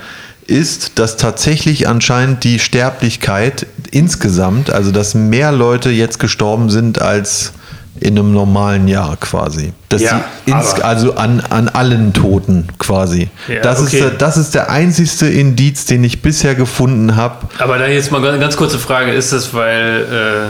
[0.48, 7.54] ist, dass tatsächlich anscheinend die Sterblichkeit insgesamt, also dass mehr Leute jetzt gestorben sind als
[8.00, 9.72] in einem normalen Jahr quasi.
[9.88, 13.30] Dass Ja, ins, also an, an allen Toten quasi.
[13.48, 14.00] Ja, das, ist, okay.
[14.02, 17.48] der- das ist der einzigste Indiz, den ich bisher gefunden habe.
[17.60, 20.50] Aber da jetzt mal eine ganz kurze Frage, ist es, weil,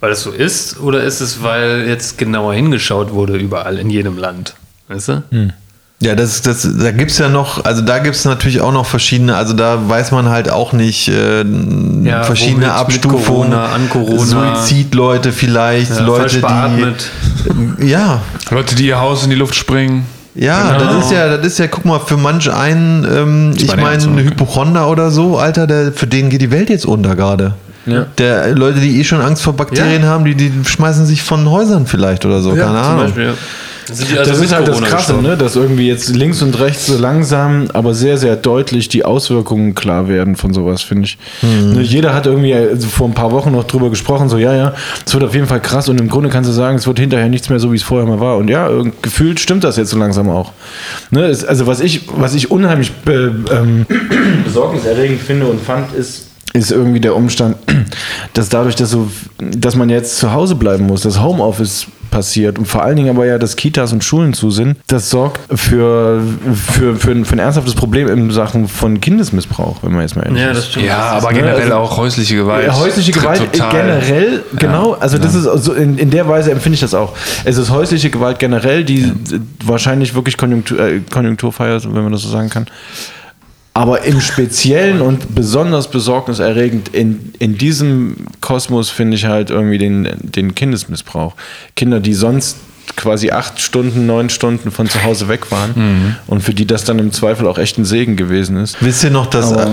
[0.00, 4.18] weil es so ist oder ist es, weil jetzt genauer hingeschaut wurde überall in jedem
[4.18, 4.54] Land?
[4.88, 5.22] Weißt du?
[6.04, 9.54] Ja, das, das, da gibt's ja noch, also da gibt's natürlich auch noch verschiedene, also
[9.54, 11.44] da weiß man halt auch nicht, äh,
[12.04, 13.24] Ja, verschiedene Abstufungen.
[13.24, 14.54] Corona, an Corona.
[14.56, 16.42] Suizidleute vielleicht, Ja, Leute,
[17.78, 17.86] die.
[17.88, 20.04] Ja, Leute, die ihr Haus in die Luft springen.
[20.34, 20.92] ja, Genau.
[20.92, 24.10] das ist ja, das ist ja, guck mal, für manch einen, ähm, ich meine Herzog.
[24.12, 27.54] ein Hypochonder oder so, Alter, der, für den geht die Welt jetzt unter gerade.
[27.86, 28.06] Ja.
[28.18, 30.08] Der Leute, die eh schon Angst vor Bakterien Ja.
[30.08, 33.04] haben, die, die schmeißen sich von Häusern vielleicht oder so, keine Zum Ahnung.
[33.04, 33.32] Beispiel, ja.
[33.92, 35.28] Sind die also Das ist halt das Corona Krasse, gestorben?
[35.28, 35.36] ne?
[35.36, 40.08] dass irgendwie jetzt links und rechts so langsam, aber sehr, sehr deutlich die Auswirkungen klar
[40.08, 41.18] werden von sowas, finde ich.
[41.42, 44.74] Ne, Jeder hat irgendwie also vor ein paar Wochen noch drüber gesprochen, so ja, ja,
[45.06, 47.28] es wird auf jeden Fall krass und im Grunde kannst du sagen, es wird hinterher
[47.28, 48.36] nichts mehr so, wie es vorher mal war.
[48.38, 50.52] Und ja, irgend- gefühlt stimmt das jetzt so langsam auch.
[51.10, 51.24] Ne?
[51.46, 53.86] Also was ich, was ich unheimlich be, ähm,
[54.44, 57.56] besorgniserregend finde und fand, ist, ist irgendwie der Umstand,
[58.32, 62.66] dass dadurch, dass, so, dass man jetzt zu Hause bleiben muss, das Homeoffice passiert und
[62.66, 66.22] vor allen Dingen aber ja, dass Kitas und Schulen zu sind, das sorgt für,
[66.54, 70.22] für, für, ein, für ein ernsthaftes Problem in Sachen von Kindesmissbrauch, wenn man jetzt mal
[70.22, 70.58] ehrlich Ja, ist.
[70.58, 70.86] das stimmt.
[70.86, 72.66] Ja, aber ne, generell also- auch häusliche Gewalt.
[72.68, 76.74] Ja, häusliche Gewalt total- generell, genau, also das ist also in, in der Weise empfinde
[76.74, 77.14] ich das auch.
[77.44, 79.10] Es ist häusliche Gewalt generell, die
[79.64, 82.66] wahrscheinlich wirklich Konjunktur, äh, konjunkturfeier, wenn man das so sagen kann.
[83.76, 90.08] Aber im Speziellen und besonders besorgniserregend in, in diesem Kosmos finde ich halt irgendwie den,
[90.22, 91.34] den Kindesmissbrauch.
[91.74, 92.58] Kinder, die sonst
[92.96, 96.98] quasi acht Stunden, neun Stunden von zu Hause weg waren und für die das dann
[96.98, 98.76] im Zweifel auch echt ein Segen gewesen ist.
[98.80, 99.68] Wisst ihr noch das, Aber-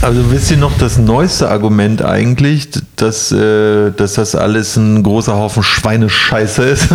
[0.00, 5.34] also wisst ihr noch das neueste Argument eigentlich, dass, äh, dass das alles ein großer
[5.34, 6.88] Haufen Schweinescheiße ist?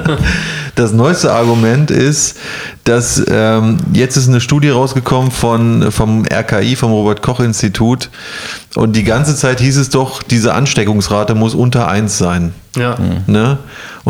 [0.74, 2.36] das neueste Argument ist,
[2.84, 8.10] dass ähm, jetzt ist eine Studie rausgekommen von, vom RKI, vom Robert-Koch-Institut
[8.74, 12.52] und die ganze Zeit hieß es doch, diese Ansteckungsrate muss unter 1 sein.
[12.76, 12.96] Ja.
[13.26, 13.58] Ne?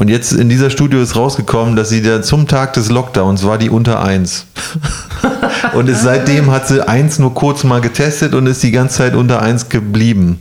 [0.00, 3.58] Und jetzt in dieser Studie ist rausgekommen, dass sie da zum Tag des Lockdowns war
[3.58, 4.46] die unter 1.
[5.74, 9.14] und ist, seitdem hat sie 1 nur kurz mal getestet und ist die ganze Zeit
[9.14, 10.40] unter 1 geblieben.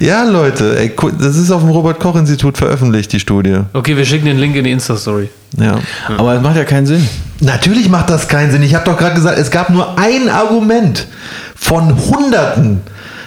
[0.00, 3.60] Ja, Leute, ey, das ist auf dem Robert-Koch-Institut veröffentlicht, die Studie.
[3.72, 5.30] Okay, wir schicken den Link in die Insta-Story.
[5.58, 5.78] Ja.
[6.18, 7.08] Aber es macht ja keinen Sinn.
[7.40, 8.62] Natürlich macht das keinen Sinn.
[8.62, 11.06] Ich habe doch gerade gesagt, es gab nur ein Argument
[11.54, 12.82] von Hunderten,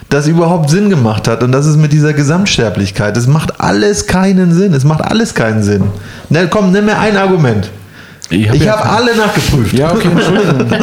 [0.10, 1.44] das überhaupt Sinn gemacht hat.
[1.44, 3.16] Und das ist mit dieser Gesamtsterblichkeit.
[3.16, 4.74] Es macht alles keinen Sinn.
[4.74, 5.84] Es macht alles keinen Sinn.
[6.30, 7.70] Na, komm, nimm mir ein Argument.
[8.32, 9.74] Ich hab Ich ja- habe alle nachgeprüft.
[9.74, 10.68] Ja, okay, Entschuldigung.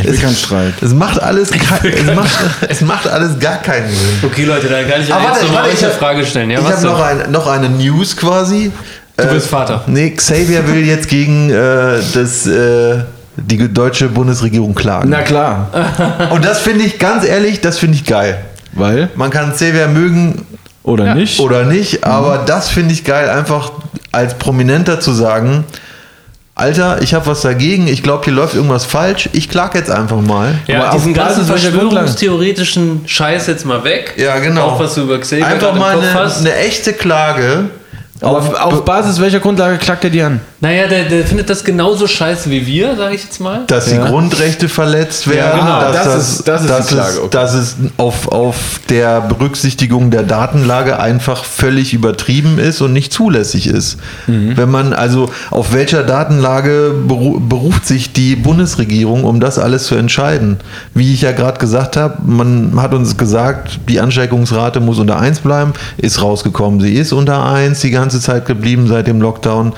[0.00, 0.74] Ich will keinen Streit.
[0.82, 2.30] Es macht alles, es macht,
[2.68, 4.18] es macht alles gar keinen Sinn.
[4.22, 6.50] Okay, Leute, da kann ich Aber ja jetzt warte, nochmal eine hab- Frage stellen.
[6.50, 8.70] Ja, ich habe noch, ein, noch eine News quasi.
[9.16, 9.84] Du bist Vater.
[9.86, 12.96] Nee, Xavier will jetzt gegen äh, das, äh,
[13.36, 15.10] die deutsche Bundesregierung klagen.
[15.10, 15.68] Na klar.
[16.30, 18.38] Und das finde ich, ganz ehrlich, das finde ich geil.
[18.72, 19.08] Weil?
[19.14, 20.46] Man kann Xavier mögen
[20.82, 21.40] Oder nicht?
[21.40, 23.72] oder nicht, aber das finde ich geil, einfach
[24.12, 25.64] als Prominenter zu sagen,
[26.56, 30.20] Alter, ich habe was dagegen, ich glaube, hier läuft irgendwas falsch, ich klag jetzt einfach
[30.20, 30.54] mal.
[30.68, 34.14] Ja, Aber auf diesen ganzen verschwörungstheoretischen Scheiß jetzt mal weg.
[34.16, 34.62] Ja, genau.
[34.62, 37.70] Auch was du über Xavier Einfach mal eine, eine echte Klage.
[38.20, 40.40] Aber auf, auf Basis welcher Grundlage klagt er die an?
[40.64, 43.64] Naja, der, der findet das genauso scheiße wie wir, sage ich jetzt mal.
[43.66, 44.06] dass die Ja.
[44.06, 45.80] Grundrechte verletzt werden, genau.
[45.80, 47.28] dass Das das, ist- das ist die Klage, es, okay.
[47.32, 53.66] dass es auf, auf der Berücksichtigung der Datenlage einfach völlig übertrieben ist und nicht zulässig
[53.66, 53.98] ist.
[54.26, 54.56] Mhm.
[54.56, 59.96] Wenn man also auf welcher Datenlage beru beruft sich die Bundesregierung, um das alles zu
[59.96, 60.56] entscheiden?
[60.94, 65.40] Wie ich ja gerade gesagt habe, man hat uns gesagt, die Ansteckungsrate muss unter 1
[65.40, 66.80] bleiben, ist rausgekommen.
[66.80, 69.74] Sie ist unter 1 die ganze Zeit geblieben seit dem Lockdown.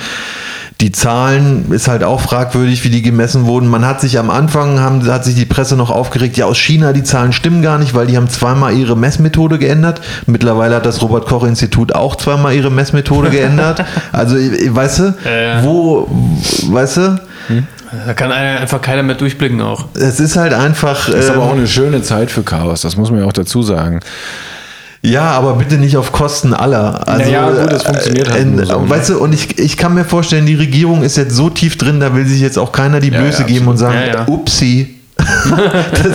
[0.83, 3.67] Die Zahlen ist halt auch fragwürdig, wie die gemessen wurden.
[3.67, 6.93] Man hat sich am Anfang, haben, hat sich die Presse noch aufgeregt, ja aus China,
[6.93, 10.03] die Zahlen stimmen gar nicht, weil die haben zweimal ihre Messmethode geändert.
[10.27, 13.85] Mittlerweile hat das Robert-Koch-Institut auch zweimal ihre Messmethode geändert.
[14.13, 15.63] Also, äh, weißt du, ja.
[15.65, 16.09] wo,
[16.69, 17.21] weißt du,
[18.07, 19.87] Da kann einer- einfach keiner mehr durchblicken auch.
[19.95, 21.07] es ist halt einfach.
[21.09, 23.33] Das ist aber ähm, auch eine schöne Zeit für Chaos, das muss man ja auch
[23.33, 24.01] dazu sagen.
[25.07, 27.07] Ja, aber bitte nicht auf Kosten aller.
[27.07, 28.91] Also, Naja, gut, das funktioniert halt äh, nur so, ne?
[28.91, 32.01] Weißt du, und ich, ich kann mir vorstellen, die Regierung ist jetzt so tief drin,
[32.01, 34.27] da will sich jetzt auch keiner die Ja, Blöße ja, geben und sagen, Ja, ja.
[34.29, 34.95] upsi.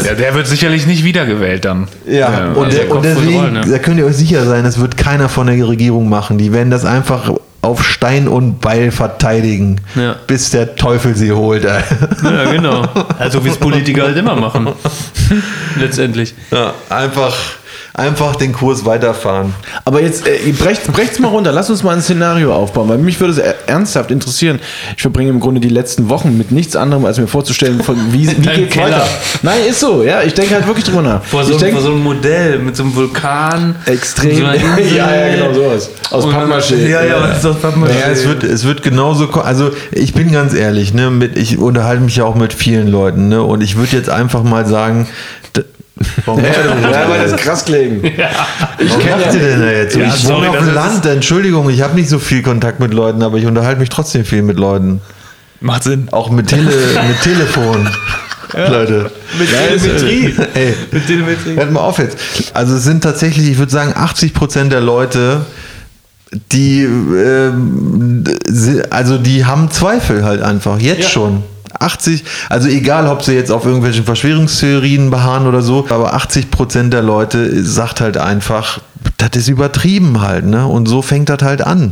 [0.06, 1.88] Ja, der wird sicherlich nicht wiedergewählt dann.
[2.06, 3.62] Ja, und, also der, und deswegen, Rollen, ne?
[3.70, 6.38] da könnt ihr euch sicher sein, das wird keiner von der Regierung machen.
[6.38, 7.32] Die werden das einfach
[7.62, 10.16] auf Stein und Beil verteidigen, Ja.
[10.28, 11.64] bis der Teufel sie holt.
[12.24, 12.86] Ja, genau.
[13.20, 14.70] Also wie es Politiker halt immer machen.
[15.80, 16.34] Letztendlich.
[16.52, 17.36] Ja, einfach,
[17.94, 19.54] einfach den Kurs weiterfahren.
[19.86, 23.20] Aber jetzt, äh, brecht, brecht's mal runter, lass uns mal ein Szenario aufbauen, weil mich
[23.20, 24.60] würde es er- ernsthaft interessieren.
[24.96, 28.28] Ich verbringe im Grunde die letzten Wochen mit nichts anderem, als mir vorzustellen, von wie,
[28.30, 28.86] wie geht's Keller.
[28.98, 29.08] weiter.
[29.44, 30.22] Nein, ist so, ja.
[30.24, 31.24] Ich denke halt wirklich drüber nach.
[31.24, 33.76] Vor so, ich denk, vor so einem Modell mit so einem Vulkan.
[33.86, 34.36] extrem.
[34.38, 34.42] So
[34.96, 35.90] ja, ja, genau sowas.
[36.12, 36.88] Aus Pappmaché.
[36.88, 37.90] Ja, ja, das ist aus Pappmaché.
[37.94, 42.02] Naja, es wird, es wird genauso, also ich bin ganz ehrlich, ne, mit, ich unterhalte
[42.04, 45.08] mich ja auch mit vielen Leuten, ne, und ich würde jetzt einfach mal sagen,
[46.26, 48.04] warum, Ja, weil das krass klingen.
[48.80, 49.96] ich kennt ihr denn da jetzt?
[49.96, 52.94] Ja, ich sorry, wohne auf dem Land, Entschuldigung, ich habe nicht so viel Kontakt mit
[52.94, 55.02] Leuten, aber ich unterhalte mich trotzdem viel mit Leuten.
[55.60, 56.08] Macht Sinn.
[56.12, 56.64] Auch mit, Tele,
[57.08, 57.88] mit Telefon.
[58.54, 59.10] Leute.
[59.40, 60.36] Mit Telemetrie.
[60.56, 61.56] Ey, Mit Telemetrie.
[61.56, 62.18] hört mal auf jetzt.
[62.54, 65.46] Also es sind tatsächlich, ich würde sagen, 80 Prozent der Leute,
[66.52, 66.86] die,
[68.48, 71.10] si- also die haben Zweifel halt einfach, jetzt Ja.
[71.10, 71.44] schon.
[71.82, 76.94] 80, also egal, ob sie jetzt auf irgendwelchen Verschwörungstheorien beharren oder so, aber 80 Prozent
[76.94, 78.80] der Leute sagt halt einfach,
[79.18, 80.68] das ist übertrieben halt, ne?
[80.68, 81.92] Und so fängt das halt an.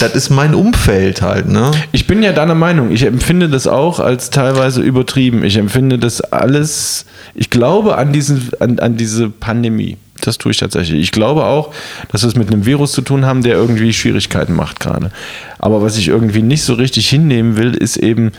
[0.00, 1.70] Das ist mein Umfeld halt, ne?
[1.92, 2.90] Ich bin ja deiner Meinung.
[2.90, 5.44] Ich empfinde das auch als teilweise übertrieben.
[5.44, 7.04] Ich empfinde das alles.
[7.34, 9.98] Ich glaube an, diesen, an, an diese Pandemie.
[10.22, 11.00] Das tue ich tatsächlich.
[11.00, 11.74] Ich glaube auch,
[12.10, 15.10] dass wir es mit einem Virus zu tun haben, der irgendwie Schwierigkeiten macht gerade.
[15.58, 18.32] Aber was ich irgendwie nicht so richtig hinnehmen will, ist eben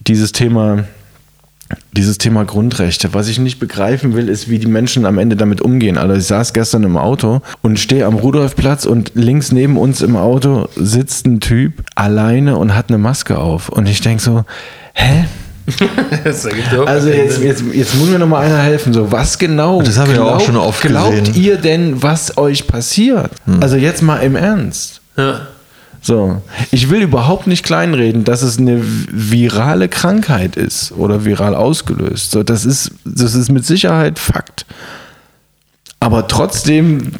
[0.00, 0.84] dieses Thema
[1.92, 3.14] dieses Thema Grundrechte.
[3.14, 5.98] Was ich nicht begreifen will, ist, wie die Menschen am Ende damit umgehen.
[5.98, 10.16] Also ich saß gestern im Auto und stehe am Rudolfplatz und links neben uns im
[10.16, 13.68] Auto sitzt ein Typ alleine und hat eine Maske auf.
[13.68, 14.44] Und ich denke so,
[14.94, 15.24] hä?
[16.24, 18.92] Also jetzt, jetzt, jetzt muss mir noch mal einer helfen.
[18.92, 21.40] So, was genau Das haben wir auch schon oft glaubt gesehen.
[21.40, 23.30] ihr denn, was euch passiert?
[23.60, 25.00] Also jetzt mal im Ernst.
[25.16, 25.42] Ja.
[26.02, 26.40] So,
[26.70, 32.30] ich will überhaupt nicht kleinreden, dass es eine virale Krankheit ist oder viral ausgelöst.
[32.30, 34.64] So, das ist, das ist mit Sicherheit Fakt.
[36.00, 37.12] Aber trotzdem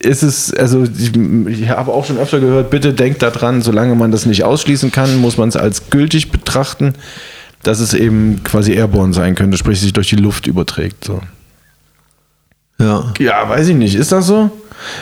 [0.00, 4.12] ist es, also ich, ich habe auch schon öfter gehört, bitte denkt daran, solange man
[4.12, 6.94] das nicht ausschließen kann, muss man es als gültig betrachten,
[7.64, 11.04] dass es eben quasi airborne sein könnte, sprich sich durch die Luft überträgt.
[11.04, 11.20] So.
[12.78, 13.12] Ja.
[13.18, 13.96] Ja, weiß ich nicht.
[13.96, 14.52] Ist das so?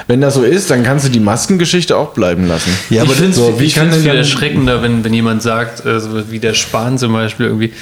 [0.07, 2.71] Wenn das so ist, dann kannst du die Maskengeschichte auch bleiben lassen.
[2.91, 5.85] Ja, ich aber finde es so, ich find's denn viel erschreckender, wenn, wenn jemand sagt,
[5.85, 7.73] äh, so wie der Spahn zum Beispiel irgendwie,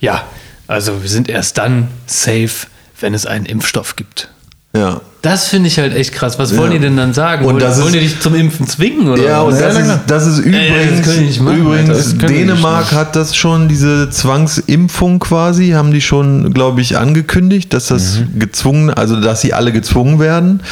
[0.00, 0.24] ja,
[0.66, 2.66] also wir sind erst dann safe,
[3.00, 4.30] wenn es einen Impfstoff gibt.
[4.74, 5.00] Ja.
[5.22, 6.38] Das finde ich halt echt krass.
[6.38, 6.78] Was wollen Ja.
[6.78, 7.44] die denn dann sagen?
[7.44, 9.08] Und wollen das wollen die dich zum Impfen zwingen?
[9.10, 11.88] Oder Ja, und das ist, das ist übrigens, das die nicht machen, übrigens.
[11.90, 17.88] Das Dänemark hat das schon, diese Zwangsimpfung quasi, haben die schon, glaube ich, angekündigt, dass
[17.88, 18.38] das Mhm.
[18.38, 20.62] gezwungen, also dass sie alle gezwungen werden.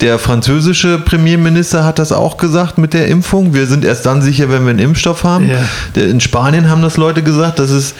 [0.00, 3.52] Der französische Premierminister hat das auch gesagt mit der Impfung.
[3.52, 5.48] Wir sind erst dann sicher, wenn wir einen Impfstoff haben.
[5.48, 6.02] Ja.
[6.02, 7.94] In Spanien haben das Leute gesagt, das ist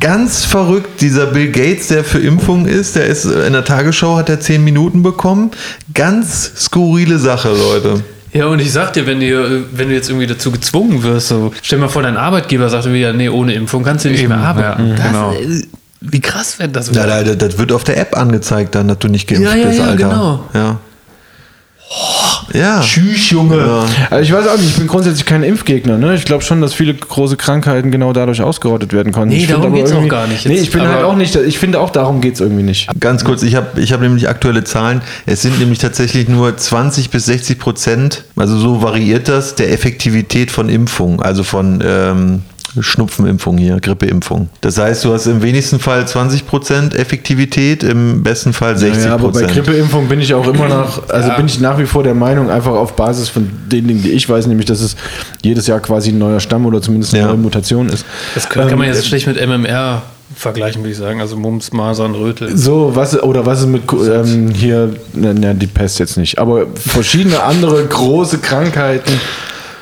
[0.00, 4.28] ganz verrückt, dieser Bill Gates, der für Impfung ist, der ist in der Tagesschau, hat
[4.28, 5.50] er zehn Minuten bekommen.
[5.94, 8.02] Ganz skurrile Sache, Leute.
[8.32, 11.52] Ja, und ich sag dir, wenn, dir, wenn du jetzt irgendwie dazu gezwungen wirst, so,
[11.62, 14.20] stell dir mal vor, dein Arbeitgeber sagt irgendwie, ja, nee, ohne Impfung kannst du nicht
[14.22, 14.88] Eben, mehr arbeiten.
[14.88, 15.32] ja, das, genau.
[15.32, 15.62] äh,
[16.00, 16.90] Wie krass wäre das?
[16.92, 19.54] Ja, da- da- das wird auf der App angezeigt, dann, dass du nicht geimpft Ja,
[19.56, 19.96] ja, bist, ja, Alter.
[19.96, 20.44] genau.
[20.52, 20.78] Ja.
[22.52, 22.80] Ja.
[22.80, 23.84] Tschüss, Junge.
[24.10, 25.96] Also ich weiß auch nicht, ich bin grundsätzlich kein Impfgegner.
[25.98, 26.14] Ne?
[26.14, 29.30] Ich glaube schon, dass viele große Krankheiten genau dadurch ausgerottet werden konnten.
[29.30, 30.64] Nee, ich darum aber geht's auch gar nicht Nee, jetzt.
[30.64, 32.88] ich bin Aber- halt auch nicht, ich finde auch, darum geht es irgendwie nicht.
[33.00, 35.00] Ganz kurz, ich habe ich hab nämlich aktuelle Zahlen.
[35.26, 40.50] Es sind nämlich tatsächlich nur 20 bis 60 Prozent, also so variiert das, der Effektivität
[40.50, 42.42] von Impfungen, also von ähm,
[42.80, 44.48] Schnupfenimpfung hier, Grippeimpfung.
[44.60, 49.14] Das heißt, du hast im wenigsten Fall 20 Prozent Effektivität, im besten Fall 60 Ja,
[49.14, 49.42] aber bei.
[49.42, 52.72] Grippeimpfung bin ich auch immer noch, also bin ich nach wie vor der Meinung, einfach
[52.72, 54.96] auf Basis von den Dingen, die ich weiß, nämlich, dass es
[55.42, 57.28] jedes Jahr quasi ein neuer Stamm oder zumindest eine Ja.
[57.28, 58.04] neue Mutation ist.
[58.34, 60.02] Das kann, kann man Ähm, jetzt schlecht mit MMR
[60.34, 61.20] vergleichen, würde ich sagen.
[61.20, 62.56] Also Mumps, Masern, Rötel.
[62.56, 66.66] So, was oder was ist mit ähm, hier, na, na, die Pest jetzt nicht, aber
[66.74, 69.12] verschiedene andere große Krankheiten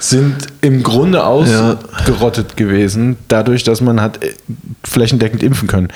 [0.02, 4.32] sind im Grunde ausgerottet gewesen, dadurch, dass man hat äh,
[4.84, 5.88] flächendeckend impfen können.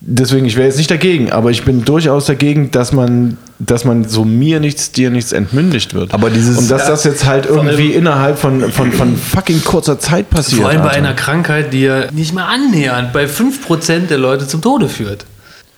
[0.00, 4.04] Deswegen, ich wäre jetzt nicht dagegen, aber ich bin durchaus dagegen, dass man, dass man
[4.08, 6.14] so mir nichts, dir nichts entmündigt wird.
[6.14, 9.98] Aber dieses- Und dass das jetzt halt irgendwie allem- innerhalb von, von, von fucking kurzer
[9.98, 10.60] Zeit passiert.
[10.62, 10.98] Vor allem bei Alter.
[10.98, 15.26] einer Krankheit, die ja nicht mal annähernd bei 5% der Leute zum Tode führt.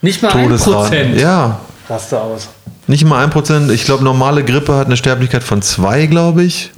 [0.01, 0.95] Nicht mal Todesrate.
[0.95, 1.19] 1%.
[1.19, 2.47] Ja, Raste aus.
[2.87, 3.71] nicht mal ein Prozent.
[3.71, 6.71] Ich glaube, normale Grippe hat eine Sterblichkeit von zwei, glaube ich.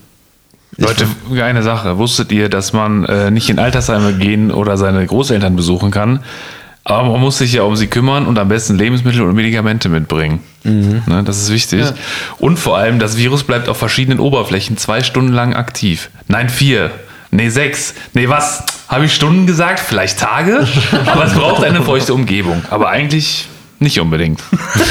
[0.78, 1.07] Leute,
[1.41, 1.97] eine Sache.
[1.97, 6.19] Wusstet ihr, dass man äh, nicht in Altersheime gehen oder seine Großeltern besuchen kann?
[6.86, 10.39] Aber man muss sich ja um sie kümmern und am besten Lebensmittel und Medikamente mitbringen.
[10.63, 11.86] Ne, das ist wichtig.
[12.39, 16.09] Und vor allem, das Virus bleibt auf verschiedenen Oberflächen zwei Stunden lang aktiv.
[16.28, 16.91] Nein, vier.
[17.32, 17.93] Nee, sechs.
[18.13, 18.63] Nee, was?
[18.89, 19.80] Habe ich Stunden gesagt?
[19.80, 20.67] Vielleicht Tage?
[21.05, 22.63] Aber es braucht eine feuchte Umgebung.
[22.69, 23.47] Aber eigentlich
[23.84, 24.41] nicht unbedingt.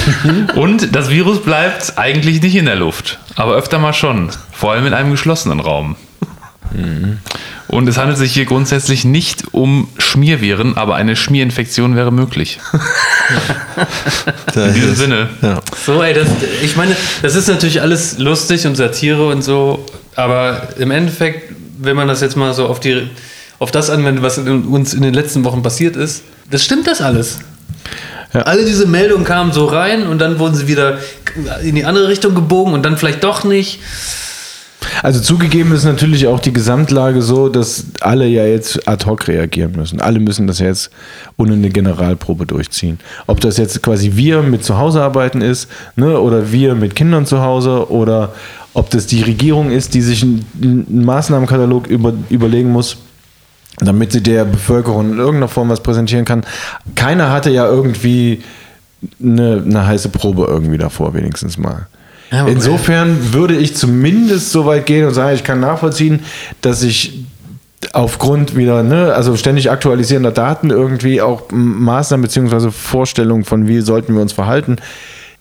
[0.55, 4.86] Und das Virus bleibt eigentlich nicht in der Luft, aber öfter mal schon, vor allem
[4.86, 5.97] in einem geschlossenen Raum.
[7.68, 12.61] Und es handelt sich hier grundsätzlich nicht um Schmierviren, aber eine Schmierinfektion wäre möglich.
[14.55, 15.30] In diesem Sinne.
[15.40, 15.61] Ja.
[15.84, 16.28] So, ey, das,
[16.62, 19.86] ich meine, das ist natürlich alles lustig und Satire und so,
[20.16, 23.09] aber im Endeffekt, wenn man das jetzt mal so auf, die,
[23.59, 27.01] auf das anwendet, was in, uns in den letzten Wochen passiert ist, das stimmt das
[27.01, 27.38] alles.
[28.35, 28.43] Ja.
[28.43, 30.99] Alle diese Meldungen kamen so rein und dann wurden sie wieder
[31.62, 33.80] in die andere Richtung gebogen und dann vielleicht doch nicht.
[35.03, 39.72] Also zugegeben ist natürlich auch die Gesamtlage so, dass alle ja jetzt ad hoc reagieren
[39.76, 40.01] müssen.
[40.01, 40.91] Alle müssen das jetzt
[41.37, 42.99] ohne eine Generalprobe durchziehen.
[43.26, 47.91] Ob das jetzt quasi wir mit Zuhausearbeiten ist, ne, oder wir mit Kindern zu Hause,
[47.91, 48.35] oder
[48.74, 52.97] ob das die Regierung ist, die sich einen, einen Maßnahmenkatalog über, überlegen muss,
[53.79, 56.45] damit sie der Bevölkerung in irgendeiner Form was präsentieren kann.
[56.95, 58.43] Keiner hatte ja irgendwie
[59.20, 61.87] eine, eine heiße Probe irgendwie davor, wenigstens mal.
[62.31, 66.20] Ja, Insofern würde ich zumindest so weit gehen und sagen, ich kann nachvollziehen,
[66.62, 67.25] dass ich
[67.93, 72.70] aufgrund wieder, ne, also ständig aktualisierender Daten irgendwie auch Maßnahmen bzw.
[72.70, 74.77] Vorstellungen von wie sollten wir uns verhalten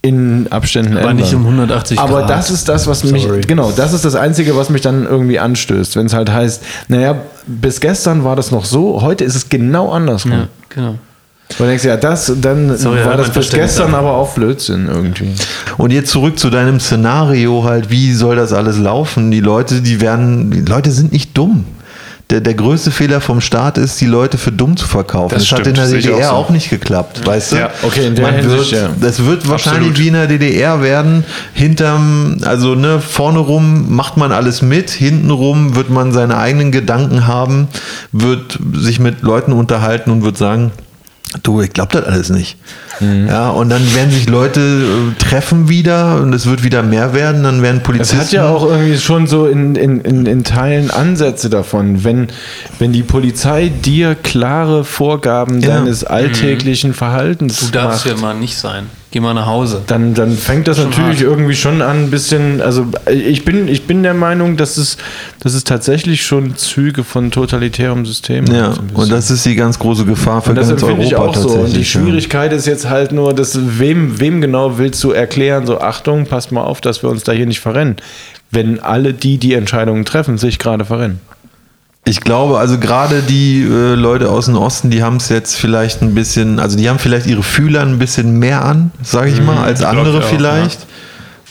[0.03, 1.17] in Abständen Aber ändern.
[1.17, 2.29] nicht um 180 Aber Grad.
[2.31, 3.41] das ist das, was mich, Sorry.
[3.41, 7.17] genau, das ist das Einzige, was mich dann irgendwie anstößt, wenn es halt heißt, naja,
[7.45, 10.31] bis gestern war das noch so, heute ist es genau andersrum.
[10.31, 10.95] Ja, genau.
[11.57, 13.99] Du denkst ja, das, dann Sorry, war halt das bis gestern ab.
[13.99, 15.33] aber auch Blödsinn irgendwie.
[15.77, 19.31] Und jetzt zurück zu deinem Szenario halt, wie soll das alles laufen?
[19.31, 21.65] Die Leute, die werden, die Leute sind nicht dumm.
[22.31, 25.33] Der, der größte Fehler vom Staat ist, die Leute für dumm zu verkaufen.
[25.33, 26.53] Das Das, hat in der DDR auch auch, so.
[26.53, 27.55] nicht geklappt, weißt du?
[27.57, 28.89] Ja, okay, in der Man Hinsicht, wird, ja.
[28.99, 29.99] Das wird wahrscheinlich Absolut.
[29.99, 31.25] wie in der DDR werden.
[31.53, 36.71] Hinterm, also ne, vorne rum macht man alles mit, hinten rum wird man seine eigenen
[36.71, 37.67] Gedanken haben,
[38.11, 40.71] wird sich mit Leuten unterhalten und wird sagen,
[41.43, 42.57] du, ich glaube das alles nicht.
[42.99, 43.27] Mhm.
[43.27, 47.43] Ja, und dann werden sich Leute äh, treffen wieder und es wird wieder mehr werden,
[47.43, 48.19] dann werden Es Polizisten.
[48.19, 52.03] hat ja auch irgendwie schon so in, in, in, in Teilen Ansätze davon.
[52.03, 52.27] Wenn,
[52.79, 55.75] wenn die Polizei dir klare Vorgaben Ja.
[55.77, 58.85] deines alltäglichen Verhaltens Du darfst macht, ja mal nicht sein.
[59.11, 59.81] Geh mal nach Hause.
[59.87, 61.21] dann, dann fängt das natürlich hart.
[61.21, 62.61] irgendwie schon an, ein bisschen.
[62.61, 64.95] Also, ich bin, ich bin der Meinung, dass es,
[65.41, 70.05] dass es tatsächlich schon Züge von totalitärem System ja, und das ist die ganz große
[70.05, 71.49] Gefahr für Und das ganz empfinde ich Europa auch so.
[71.49, 72.01] Und die tatsächlich, ja.
[72.01, 76.53] Schwierigkeit ist jetzt halt nur, dass wem, wem genau willst du erklären, so Achtung, passt
[76.53, 77.97] mal auf, dass wir uns da hier nicht verrennen.
[78.49, 81.19] Wenn alle die, die Entscheidungen treffen, sich gerade verrennen.
[82.11, 86.01] Ich glaube, also gerade die äh, Leute aus dem Osten, die haben es jetzt vielleicht
[86.01, 89.63] ein bisschen, also die haben vielleicht ihre Fühler ein bisschen mehr an, sage ich mal,
[89.63, 90.85] als andere auch, vielleicht.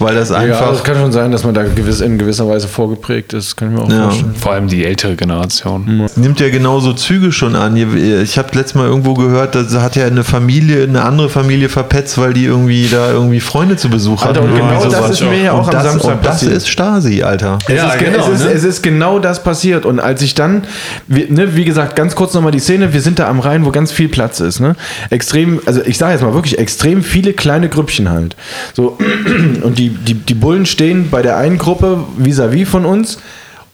[0.01, 0.73] Weil das Ja, einfach.
[0.73, 3.57] es kann schon sein, dass man da gewiss, in gewisser Weise vorgeprägt ist.
[3.57, 4.05] Kann ich mir auch Ja.
[4.05, 4.35] vorstellen.
[4.35, 6.09] Vor allem die ältere Generation.
[6.17, 7.77] nimmt ja genauso Züge schon an.
[7.77, 12.19] Ich habe letztes Mal irgendwo gehört, da hat ja eine Familie, eine andere Familie verpetzt,
[12.19, 14.51] weil die irgendwie da irgendwie Freunde zu Besuch Alter, hatten.
[14.53, 15.11] und Irgendwie genau das sowas.
[15.11, 16.53] ist mir ja auch und am das, Samstag und das passiert.
[16.55, 17.59] ist Stasi, Alter.
[17.69, 18.53] Es, Ja, ist, ge- genau, es, ist, ne?
[18.53, 19.85] es ist genau das passiert.
[19.85, 20.63] Und als ich dann,
[21.09, 23.71] wie, ne, wie gesagt, ganz kurz nochmal die Szene, wir sind da am Rhein, wo
[23.71, 24.61] ganz viel Platz ist.
[24.61, 24.77] Ne?
[25.11, 28.35] Extrem, also ich sage jetzt mal wirklich, extrem viele kleine Grüppchen halt.
[28.75, 28.97] So,
[29.63, 33.19] und die, die, die Bullen stehen bei der einen Gruppe vis-à-vis von uns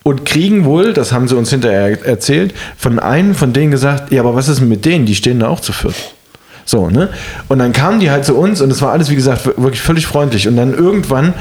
[0.03, 4.21] und kriegen wohl, das haben sie uns hinterher erzählt, von einem von denen gesagt, ja,
[4.21, 5.05] aber was ist denn mit denen?
[5.05, 5.97] Die stehen da auch zu viert.
[6.65, 7.09] So, ne?
[7.49, 10.07] Und dann kamen die halt zu uns und es war alles, wie gesagt, wirklich völlig
[10.07, 10.49] freundlich.
[10.49, 11.35] Und dann irgendwann,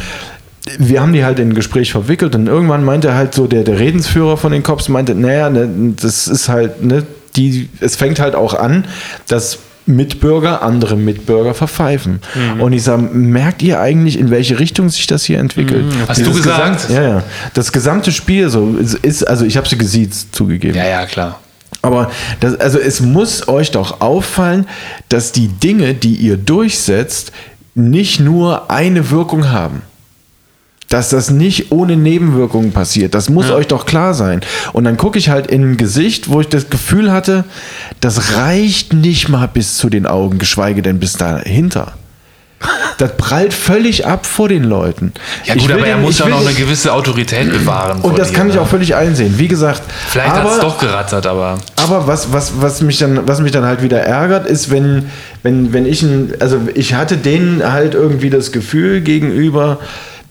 [0.77, 3.79] wir haben die halt in ein Gespräch verwickelt und irgendwann meinte halt so der, der
[3.79, 7.03] Redensführer von den Cops, meinte, naja, ne, das ist halt, ne,
[7.35, 8.85] die, es fängt halt auch an,
[9.27, 12.19] dass Mitbürger andere Mitbürger verpfeifen.
[12.59, 15.85] Und ich sage, merkt ihr eigentlich, in welche Richtung sich das hier entwickelt?
[16.07, 16.87] Hast du Dieses gesagt?
[16.87, 17.23] Gesamt, ja, ja.
[17.53, 20.75] Das gesamte Spiel so ist, ist also ich habe sie gesiezt zugegeben.
[20.75, 21.39] Ja, ja, klar.
[21.81, 22.09] Aber
[22.39, 24.67] das, also es muss euch doch auffallen,
[25.09, 27.31] dass die Dinge, die ihr durchsetzt,
[27.75, 29.83] nicht nur eine Wirkung haben.
[30.95, 33.15] Dass das nicht ohne Nebenwirkungen passiert.
[33.15, 34.39] Das muss euch doch klar sein.
[34.71, 37.43] Und dann gucke ich halt in ein Gesicht, wo ich das Gefühl hatte,
[37.99, 41.95] das reicht nicht mal bis zu den Augen, geschweige denn bis dahinter.
[42.97, 45.11] Das prallt völlig ab vor den Leuten.
[45.43, 47.99] Ja Ich gut, aber er den- muss ich ja noch eine gewisse Autorität bewahren.
[47.99, 48.61] Und das dir, kann ich ne?
[48.61, 49.33] auch völlig einsehen.
[49.37, 51.57] Wie gesagt, Vielleicht hat es doch gerattert, aber.
[51.75, 55.07] aber was, was, was, mich dann, was mich dann halt wieder ärgert, ist, wenn,
[55.43, 59.79] wenn, wenn ich ein, also ich hatte denen halt irgendwie das Gefühl gegenüber,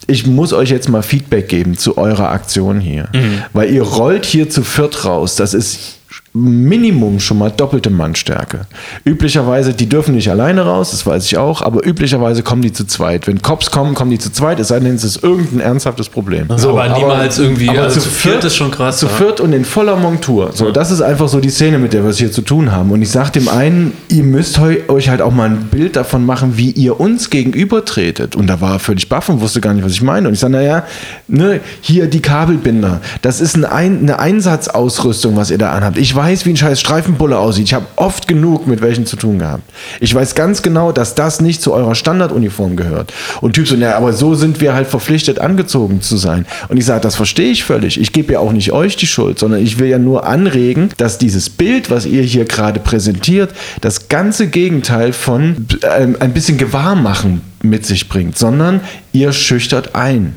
[0.07, 3.09] ich muss euch jetzt mal Feedback geben zu eurer Aktion hier.
[3.53, 5.37] Weil ihr rollt hier zu viert raus.
[5.37, 5.99] Das ist
[6.35, 8.67] Minimum schon mal doppelte Mannstärke.
[9.05, 12.87] Üblicherweise, die dürfen nicht alleine raus, das weiß ich auch, aber üblicherweise kommen die zu
[12.87, 13.29] zweit.
[13.29, 16.49] Wenn Cops kommen, kommen die zu zweit, es sei denn, es ist irgendein ernsthaftes Problem.
[16.51, 19.13] aber niemals irgendwie, also zu viert ist schon krass, Zu ja.
[19.13, 20.51] viert und in voller Montur.
[20.53, 22.91] So, das ist einfach so die Szene, mit der wir es hier zu tun haben.
[22.91, 24.59] Und ich sage dem einen, ihr müsst
[24.89, 28.35] euch halt auch mal ein Bild davon machen, wie ihr uns gegenübertretet.
[28.35, 30.27] Und da war er völlig baff und wusste gar nicht, was ich meine.
[30.27, 30.85] Und ich sage, naja,
[31.29, 33.01] ne, hier die Kabelbinder.
[33.23, 35.97] Das ist ein ein, eine Einsatzausrüstung, was ihr da anhabt.
[35.99, 37.67] Ich weiß, wie ein scheiß Streifenbulle aussieht.
[37.67, 39.63] Ich habe oft genug mit welchen zu tun gehabt.
[40.01, 43.13] Ich weiß ganz genau, dass das nicht zu eurer Standarduniform gehört.
[43.41, 46.47] Und Typ so, naja, aber so sind wir halt verpflichtet, angezogen zu sein.
[46.69, 48.01] Und ich sage, das verstehe ich völlig.
[48.01, 51.19] Ich gebe ja auch nicht euch die Schuld, sondern ich will ja nur anregen, dass
[51.19, 53.51] dieses Bild, was ihr hier gerade präsentiert,
[53.81, 55.67] das ganze Gegenteil von
[55.97, 58.81] ähm, ein bisschen Gewahrmachen mit sich bringt, sondern
[59.13, 60.35] ihr schüchtert ein.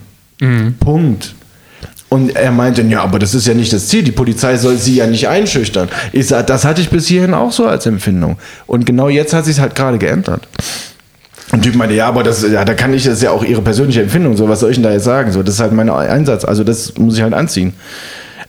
[0.80, 1.36] Punkt.
[2.10, 4.04] Und er meinte, ja, aber das ist ja nicht das Ziel.
[4.04, 5.90] Die Polizei soll sie ja nicht einschüchtern.
[6.14, 8.38] Ich sage, das hatte ich bis hierhin auch so als Empfindung.
[8.66, 10.48] Und genau jetzt hat sich halt gerade geändert.
[11.52, 14.02] Und Typ meinte, ja, aber das, ja, da kann ich, das ja auch ihre persönliche
[14.02, 14.38] Empfindung.
[14.38, 15.32] So, was soll ich denn da jetzt sagen?
[15.32, 16.46] So, das ist halt mein Einsatz.
[16.46, 17.74] Also, das muss ich halt anziehen.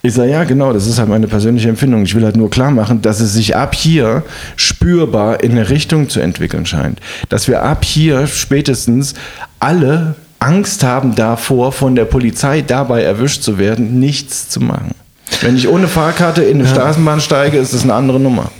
[0.02, 2.02] Ich sage, ja, genau, das ist halt meine persönliche Empfindung.
[2.04, 4.22] Ich will halt nur klar machen, dass es sich ab hier
[4.56, 7.00] spürbar in eine Richtung zu entwickeln scheint.
[7.28, 9.14] Dass wir ab hier spätestens
[9.58, 14.94] alle Angst haben davor, von der Polizei dabei erwischt zu werden, nichts zu machen.
[15.40, 18.50] Wenn ich ohne Fahrkarte in eine Straßenbahn steige, ist das eine andere Nummer.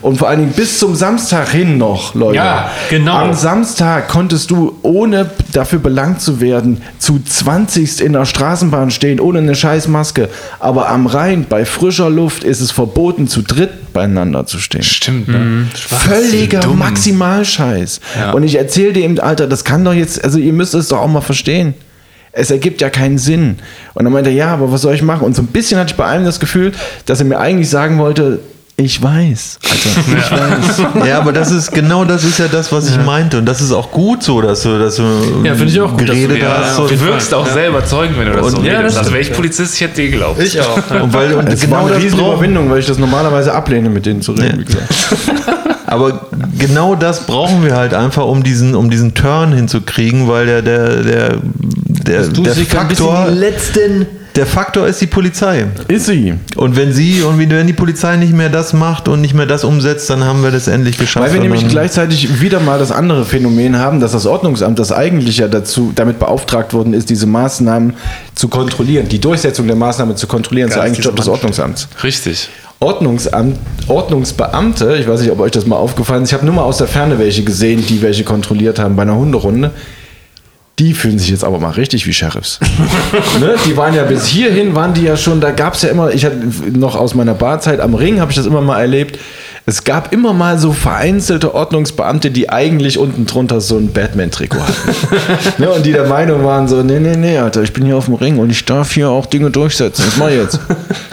[0.00, 2.36] Und vor allen Dingen bis zum Samstag hin noch, Leute.
[2.36, 3.16] Ja, genau.
[3.16, 9.20] Am Samstag konntest du, ohne dafür belangt zu werden, zu 20 in der Straßenbahn stehen,
[9.20, 10.28] ohne eine scheiß Maske.
[10.58, 14.82] Aber am Rhein, bei frischer Luft, ist es verboten, zu dritt beieinander zu stehen.
[14.82, 15.66] Stimmt, ne?
[15.74, 16.78] Völliger dumm.
[16.78, 18.00] Maximalscheiß.
[18.18, 18.32] Ja.
[18.32, 20.98] Und ich erzähle dir eben, Alter, das kann doch jetzt, also ihr müsst es doch
[20.98, 21.74] auch mal verstehen.
[22.32, 23.56] Es ergibt ja keinen Sinn.
[23.94, 25.24] Und dann meinte er, ja, aber was soll ich machen?
[25.24, 26.72] Und so ein bisschen hatte ich bei einem das Gefühl,
[27.06, 28.38] dass er mir eigentlich sagen wollte,
[28.80, 29.58] ich weiß.
[29.62, 30.30] Alter, ich
[30.98, 31.06] weiß.
[31.08, 33.38] Ja, aber das ist genau das ist ja das, was ich meinte.
[33.38, 35.02] Und das ist auch gut so, dass du, dass du
[35.44, 36.78] Ja, finde ich auch gut, dass du- geredet ja, hast.
[36.78, 38.96] ja, Du wirkst auch sehr überzeugend, wenn du das so Und- ja, redest.
[38.96, 39.32] das Also wäre ich.
[39.32, 40.40] Polizist, ich hätte dir geglaubt.
[40.42, 40.76] Ich auch.
[41.02, 43.52] und weil und Es war genau eine das riesen brauchen Überwindung, weil ich das normalerweise
[43.54, 44.60] ablehne, mit denen zu reden.
[44.60, 44.88] wie gesagt.
[45.86, 50.62] Aber genau das brauchen wir halt einfach, um diesen, um diesen Turn hinzukriegen, weil der,
[50.62, 51.28] der, der,
[52.06, 54.06] der, der Faktor, die letzten.
[54.36, 55.66] Der Faktor ist die Polizei.
[55.88, 56.34] Ist sie.
[56.56, 59.64] Und wenn sie und wenn die Polizei nicht mehr das macht und nicht mehr das
[59.64, 61.26] umsetzt, dann haben wir das endlich geschafft.
[61.26, 65.38] Weil wir nämlich gleichzeitig wieder mal das andere Phänomen haben, dass das Ordnungsamt, das eigentlich
[65.38, 67.94] ja dazu damit beauftragt worden ist, diese Maßnahmen
[68.34, 71.88] zu kontrollieren, die Durchsetzung der Maßnahmen zu kontrollieren, ist ja eigentlich Job des Ordnungsamts.
[72.02, 72.48] Richtig.
[72.78, 73.58] Ordnungsamt,
[73.88, 76.78] Ordnungsbeamte, ich weiß nicht, ob euch das mal aufgefallen ist, ich habe nur mal aus
[76.78, 79.72] der Ferne welche gesehen, die welche kontrolliert haben bei einer Hunderunde.
[80.80, 82.58] Die fühlen sich jetzt aber mal richtig wie Sheriffs.
[83.40, 83.54] ne?
[83.66, 86.24] Die waren ja bis hierhin, waren die ja schon, da gab es ja immer, ich
[86.24, 86.38] hatte
[86.72, 89.18] noch aus meiner Barzeit am Ring, habe ich das immer mal erlebt.
[89.66, 95.22] Es gab immer mal so vereinzelte Ordnungsbeamte, die eigentlich unten drunter so ein Batman-Trikot hatten.
[95.62, 95.70] ne?
[95.70, 98.14] Und die der Meinung waren so, nee, nee, nee, Alter, ich bin hier auf dem
[98.14, 100.04] Ring und ich darf hier auch Dinge durchsetzen.
[100.06, 100.58] Was mach ich jetzt?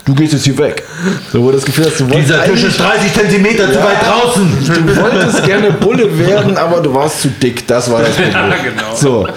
[0.05, 0.83] Du gehst jetzt hier weg.
[1.31, 4.47] So, wo das Gefühl hast, du wolltest Dieser Tisch ist 30 Zentimeter zu weit draußen.
[4.65, 7.67] Du wolltest gerne Bulle werden, aber du warst zu dick.
[7.67, 8.33] Das war das Problem.
[8.63, 8.95] genau.
[8.95, 9.27] So.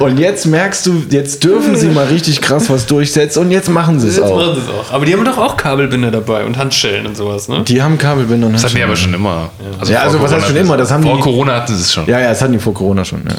[0.00, 4.00] Und jetzt merkst du, jetzt dürfen sie mal richtig krass was durchsetzen und jetzt machen
[4.00, 4.36] sie es Jetzt auch.
[4.36, 4.92] machen sie es auch.
[4.92, 7.62] Aber die haben doch auch Kabelbinder dabei und Handschellen und sowas, ne?
[7.68, 9.50] Die haben Kabelbinder und Das hatten die aber schon immer.
[9.86, 10.76] Ja, also vor was heißt Corona schon immer?
[10.76, 12.06] Das haben vor die- Corona hatten sie es schon.
[12.06, 13.22] Ja, ja, das hatten die vor Corona schon.
[13.26, 13.34] Ja.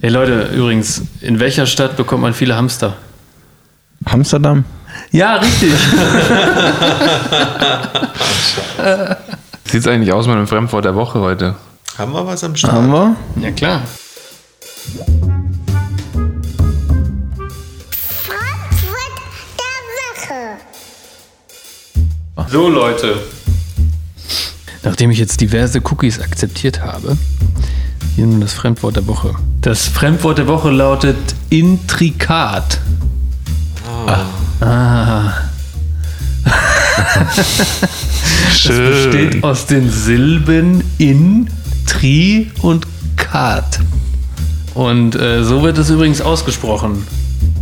[0.00, 2.94] Ey Leute, übrigens, in welcher Stadt bekommt man viele Hamster?
[4.04, 4.64] Amsterdam?
[5.12, 5.72] Ja, richtig.
[9.64, 11.54] Sieht es eigentlich aus mit einem Fremdwort der Woche heute?
[11.96, 12.72] Haben wir was am Start?
[12.74, 13.16] Haben wir?
[13.40, 13.80] ja, klar.
[22.54, 23.16] So, Leute.
[24.84, 27.18] Nachdem ich jetzt diverse Cookies akzeptiert habe,
[28.14, 29.34] hier nun das Fremdwort der Woche.
[29.60, 31.16] Das Fremdwort der Woche lautet
[31.50, 32.78] intrikat.
[34.60, 35.32] Ah.
[38.54, 38.92] Schön.
[38.92, 41.50] Besteht aus den Silben in,
[41.86, 42.86] tri und
[43.16, 43.80] kat.
[44.74, 47.04] Und äh, so wird es übrigens ausgesprochen.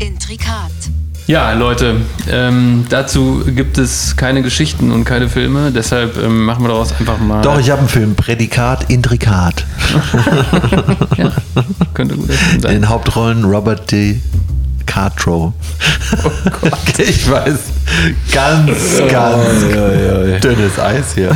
[0.00, 0.81] Intrikat.
[1.26, 1.96] Ja, Leute,
[2.28, 7.18] ähm, dazu gibt es keine Geschichten und keine Filme, deshalb ähm, machen wir daraus einfach
[7.18, 7.42] mal.
[7.42, 8.14] Doch, ich habe einen Film.
[8.16, 9.64] Prädikat, Intrikat.
[11.16, 11.32] ja,
[11.94, 12.72] könnte gut In sein.
[12.72, 14.20] den Hauptrollen Robert D.
[14.84, 15.54] Cartro.
[16.24, 16.78] Oh Gott.
[16.98, 17.58] ich weiß.
[18.32, 18.78] Ganz,
[19.10, 21.34] ganz dünnes Eis hier.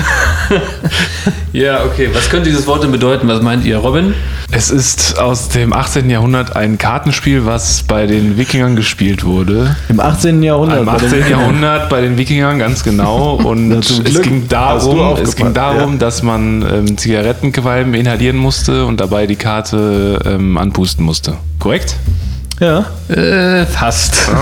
[1.57, 2.11] Ja, okay.
[2.13, 3.27] Was könnte dieses Wort denn bedeuten?
[3.29, 4.13] Was meint ihr, Robin?
[4.51, 6.11] Es ist aus dem 18.
[6.11, 9.75] Jahrhundert ein Kartenspiel, was bei den Wikingern gespielt wurde.
[9.89, 10.43] Im 18.
[10.43, 10.81] Jahrhundert.
[10.81, 11.31] Im bei den 18.
[11.31, 13.37] Jahrhundert bei den Wikingern, ganz genau.
[13.43, 15.99] Und es ging darum, es ging darum ja.
[15.99, 21.39] dass man ähm, Zigarettenqualm inhalieren musste und dabei die Karte ähm, anpusten musste.
[21.59, 21.97] Korrekt?
[22.61, 22.85] Ja.
[23.09, 24.29] Äh, fast.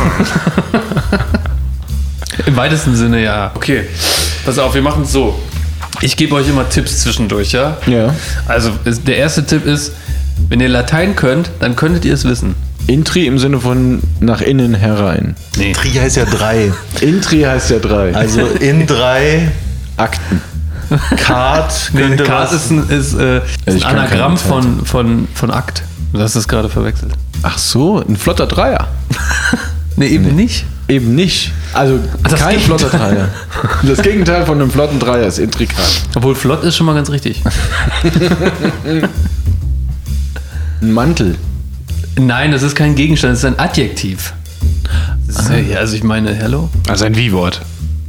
[2.47, 3.53] Im weitesten Sinne ja.
[3.55, 3.85] Okay,
[4.45, 5.39] pass auf, wir machen es so.
[6.01, 7.77] Ich gebe euch immer Tipps zwischendurch, ja?
[7.87, 8.15] Ja.
[8.47, 9.93] Also, ist, der erste Tipp ist,
[10.49, 12.55] wenn ihr Latein könnt, dann könntet ihr es wissen.
[12.87, 15.37] Intri im Sinne von nach innen herein.
[15.57, 15.73] Nee.
[15.73, 16.71] Tri heißt ja drei.
[17.01, 18.15] Intri heißt ja drei.
[18.15, 19.51] Also in drei
[19.97, 20.43] Akten.
[21.17, 22.53] Kart Nee, könnte Kat was.
[22.53, 25.83] ist ein, ist, äh, ist ich ein Anagramm von, von, von Akt.
[26.13, 27.13] Du hast es gerade verwechselt.
[27.43, 28.89] Ach so, ein flotter Dreier.
[29.97, 30.67] Nee, eben nicht.
[30.89, 31.51] Eben nicht.
[31.73, 32.79] Also Das kein Gegenteil.
[32.79, 33.29] flotter Dreier.
[33.85, 35.85] Das Gegenteil von einem flotten Dreier ist intrikat.
[36.15, 37.43] Obwohl flott ist schon mal ganz richtig.
[40.81, 41.37] Ein Mantel.
[42.17, 44.35] Nein, das ist kein Gegenstand, das ist ein Adjektiv.
[45.27, 46.69] Ist, ja, also ich meine, hello?
[46.89, 47.61] Also ein Wie-Wort.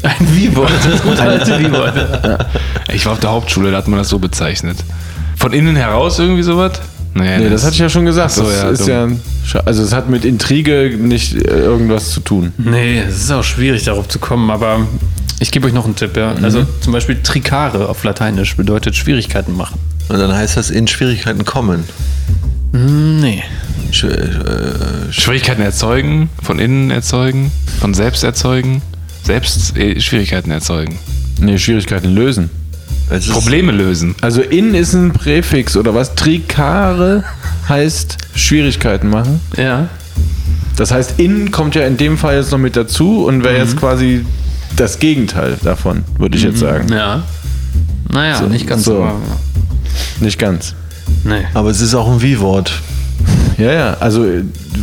[0.04, 2.46] Ein Wie-Wort, das gut alte Wie-Wort.
[2.94, 4.78] Ich war auf der Hauptschule, da hat man das so bezeichnet.
[5.38, 6.74] Von innen heraus irgendwie sowas?
[7.16, 8.32] Naja, Nee, das hatte ich ja schon gesagt.
[8.32, 9.22] So, das ja, ist dumm.
[9.54, 12.52] ja, also es hat mit Intrige nicht äh, irgendwas zu tun.
[12.58, 14.86] Nee, es ist auch schwierig darauf zu kommen, aber
[15.40, 16.36] ich gebe euch noch einen Tipp, ja.
[16.42, 19.80] Also zum Beispiel Tricare auf Lateinisch bedeutet Schwierigkeiten machen.
[20.10, 21.86] Und dann heißt das in Schwierigkeiten kommen.
[22.74, 23.44] Nee.
[23.92, 27.50] Sch äh, Schwierigkeiten erzeugen, von innen erzeugen,
[27.80, 28.82] von selbst erzeugen,
[29.24, 31.00] selbst äh, Schwierigkeiten erzeugen.
[31.40, 32.50] Nee, Schwierigkeiten lösen.
[33.10, 34.16] Es ist- Probleme lösen.
[34.22, 36.16] Also in ist ein Präfix oder was?
[36.16, 37.24] Tricare
[37.70, 39.40] heißt Schwierigkeiten machen.
[39.58, 39.88] Ja.
[40.76, 43.78] Das heißt, in kommt ja in dem Fall jetzt noch mit dazu und wäre jetzt
[43.78, 44.26] quasi
[44.76, 46.90] das Gegenteil davon, würde ich jetzt sagen.
[46.92, 47.24] Ja.
[48.12, 48.98] Naja, So, nicht ganz so.
[48.98, 50.24] so.
[50.24, 50.76] Nicht ganz.
[51.24, 51.46] Nee.
[51.54, 52.72] Aber es ist auch ein Wie-Wort.
[53.58, 53.98] Ja, ja.
[54.00, 54.26] Also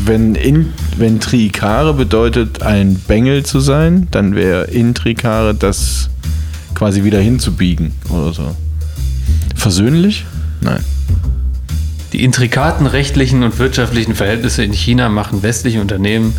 [0.06, 6.08] wenn, in, wenn Trikare bedeutet, ein Bengel zu sein, dann wäre Intrikare das
[6.74, 8.56] quasi wieder hinzubiegen oder so.
[9.54, 10.24] Versöhnlich?
[10.60, 10.84] Nein.
[12.12, 16.34] Die intrikaten rechtlichen und wirtschaftlichen Verhältnisse in China machen westliche Unternehmen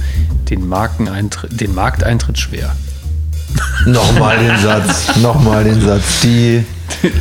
[0.50, 2.76] den, Markeneintritt, den Markteintritt schwer.
[3.86, 5.16] Nochmal den Satz.
[5.18, 6.22] Nochmal den Satz.
[6.22, 6.64] Die.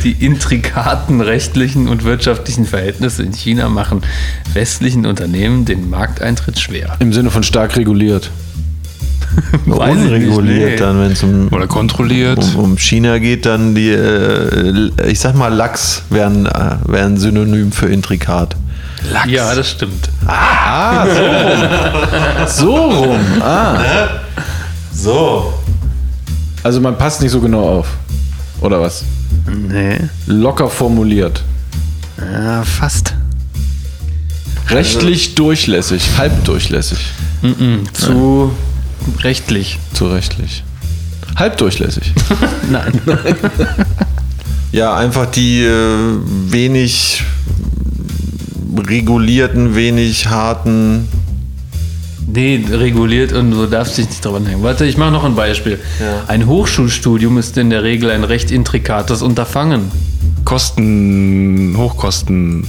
[0.04, 4.02] Die intrikaten rechtlichen und wirtschaftlichen Verhältnisse in China machen
[4.52, 6.96] westlichen Unternehmen den Markteintritt schwer.
[7.00, 8.30] Im Sinne von stark reguliert.
[9.64, 10.76] Nicht, unreguliert nee.
[10.76, 12.38] dann, wenn es um, Oder kontrolliert.
[12.38, 17.72] um, um China geht, dann die, äh, ich sag mal, Lachs wären, äh, wären Synonym
[17.72, 18.56] für intrikat.
[19.26, 20.08] Ja, das stimmt.
[20.26, 22.46] Ah, so rum.
[22.46, 23.20] so rum.
[23.40, 23.78] Ah.
[24.94, 25.52] So.
[26.62, 27.88] Also man passt nicht so genau auf.
[28.60, 29.04] Oder was?
[29.68, 29.98] Nee.
[30.26, 31.42] Locker formuliert.
[32.18, 33.14] Ja, fast.
[34.68, 36.98] Rechtlich durchlässig, halbdurchlässig.
[37.92, 38.52] Zu
[39.20, 39.78] rechtlich.
[39.92, 40.64] Zu rechtlich.
[41.36, 42.12] Halbdurchlässig.
[42.70, 43.00] Nein.
[44.72, 47.22] Ja, einfach die äh, wenig
[48.74, 51.08] regulierten, wenig harten.
[52.26, 54.62] Nee, reguliert und so darfst dich nicht dran hängen.
[54.62, 55.78] Warte, ich mache noch ein Beispiel.
[56.26, 59.90] Ein Hochschulstudium ist in der Regel ein recht intrikates Unterfangen.
[60.46, 62.66] Kosten, Hochkosten.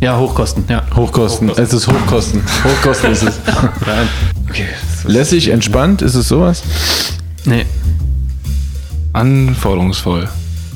[0.00, 0.82] Ja, Hochkosten, ja.
[0.96, 1.50] Hochkosten.
[1.50, 2.42] Es ist Hochkosten.
[2.64, 3.40] Hochkosten ist es.
[3.86, 4.08] Nein.
[4.48, 4.68] Okay.
[5.06, 6.62] Lässig, entspannt, ist es sowas?
[7.44, 7.66] Nee.
[9.12, 10.28] Anforderungsvoll.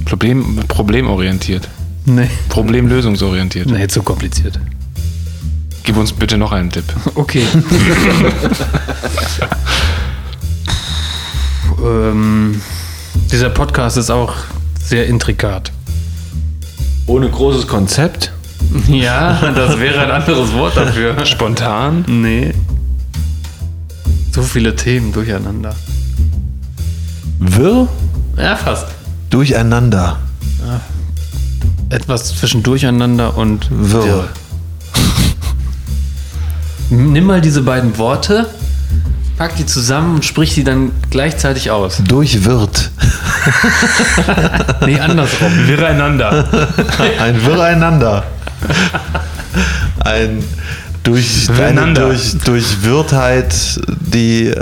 [0.04, 1.68] Problem, problemorientiert.
[2.04, 2.28] Nee.
[2.48, 3.68] Problemlösungsorientiert.
[3.68, 4.58] Nee, zu kompliziert.
[5.82, 6.84] Gib uns bitte noch einen Tipp.
[7.14, 7.42] Okay.
[11.84, 12.60] ähm,
[13.30, 14.34] dieser Podcast ist auch
[14.82, 15.72] sehr intrikat.
[17.06, 18.32] Ohne großes Konzept?
[18.88, 21.24] Ja, das wäre ein anderes Wort dafür.
[21.24, 22.04] Spontan?
[22.06, 22.52] Nee.
[24.30, 25.74] So viele Themen durcheinander.
[27.38, 27.88] Wirr?
[28.36, 28.86] Ja, fast.
[29.30, 30.18] Durcheinander.
[31.90, 34.04] Etwas zwischen Durcheinander und Wirr.
[34.04, 34.28] Wirr.
[36.90, 38.46] Nimm mal diese beiden Worte,
[39.36, 42.02] pack die zusammen und sprich sie dann gleichzeitig aus.
[42.06, 42.90] Durchwirrt.
[44.84, 45.50] Nee, andersrum.
[45.66, 46.44] Wirreinander.
[47.18, 48.24] Ein Wirreinander.
[50.00, 50.44] Ein
[51.08, 52.06] durch, eine Wirreinander.
[52.08, 53.54] durch, durch Wirrtheit,
[54.12, 54.54] die.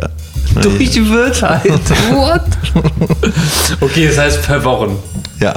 [0.62, 1.70] Durch die Wirtheit.
[2.10, 2.42] What?
[3.80, 4.96] Okay, das heißt verworren.
[5.40, 5.54] Ja.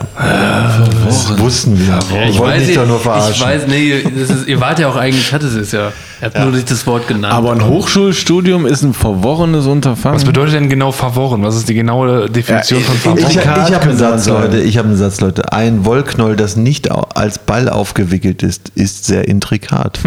[1.06, 1.98] Das wussten wir.
[2.12, 3.46] Wir wollten dich doch nur ich verarschen.
[3.46, 5.92] weiß, nee, das ist, ihr wart ja auch eigentlich, ich hatte es ja.
[6.22, 7.34] Ihr habt nur nicht das Wort genannt.
[7.34, 10.18] Aber ein Hochschulstudium ist ein verworrenes Unterfangen.
[10.18, 11.44] Was bedeutet denn genau verworren?
[11.44, 13.20] Was ist die genaue Definition Ja, von ich- verworren?
[13.24, 14.28] Ich, ich Intrikat habe einen Satz.
[14.28, 14.60] Leute.
[14.60, 15.54] Ich habe einen Satz, Leute.
[15.54, 20.00] Ein Wollknoll, das nicht als Ball aufgewickelt ist, ist sehr intrikat.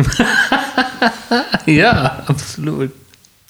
[1.66, 2.90] ja, absolut.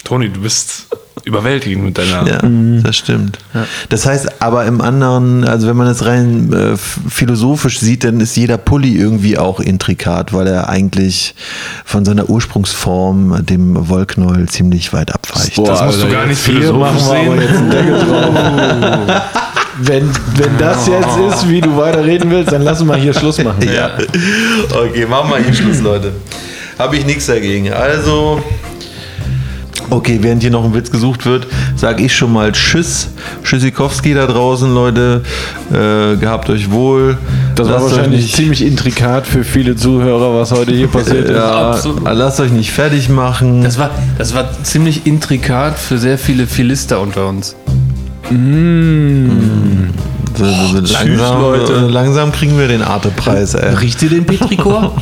[0.04, 0.86] Toni, du bist
[1.24, 2.26] überwältigend mit deiner.
[2.26, 2.40] Ja,
[2.82, 3.38] das stimmt.
[3.88, 8.36] Das heißt, aber im anderen, also wenn man es rein äh, philosophisch sieht, dann ist
[8.36, 11.34] jeder Pulli irgendwie auch intrikat, weil er eigentlich
[11.84, 15.54] von seiner Ursprungsform, dem Wollknäuel, ziemlich weit abweicht.
[15.54, 17.40] Boah, Das musst du Alter, gar nicht philosophisch sehen.
[19.78, 23.42] Wenn, wenn das jetzt ist, wie du weiter reden willst, dann lassen wir hier Schluss
[23.42, 23.62] machen.
[23.74, 23.92] Ja.
[24.70, 26.12] Okay, machen wir hier Schluss, Leute.
[26.78, 27.72] Habe ich nichts dagegen.
[27.72, 28.42] Also.
[29.92, 33.08] Okay, während hier noch ein Witz gesucht wird, sage ich schon mal Tschüss.
[33.44, 35.20] Tschüssikowski da draußen, Leute.
[35.70, 37.18] Äh, gehabt euch wohl.
[37.56, 41.26] Das war Lasst euch wahrscheinlich nicht- ziemlich intrikat für viele Zuhörer, was heute hier passiert
[41.28, 41.36] ist.
[41.36, 42.04] Ja, Absolut.
[42.04, 43.62] lasst euch nicht fertig machen.
[43.64, 47.54] Das war, das war ziemlich intrikat für sehr viele Philister unter uns.
[50.34, 51.72] So, so, so langsam, Leute.
[51.74, 53.74] äh, langsam kriegen wir den Arte-Preis, ey.
[53.74, 54.94] Riecht ihr den Petrichor?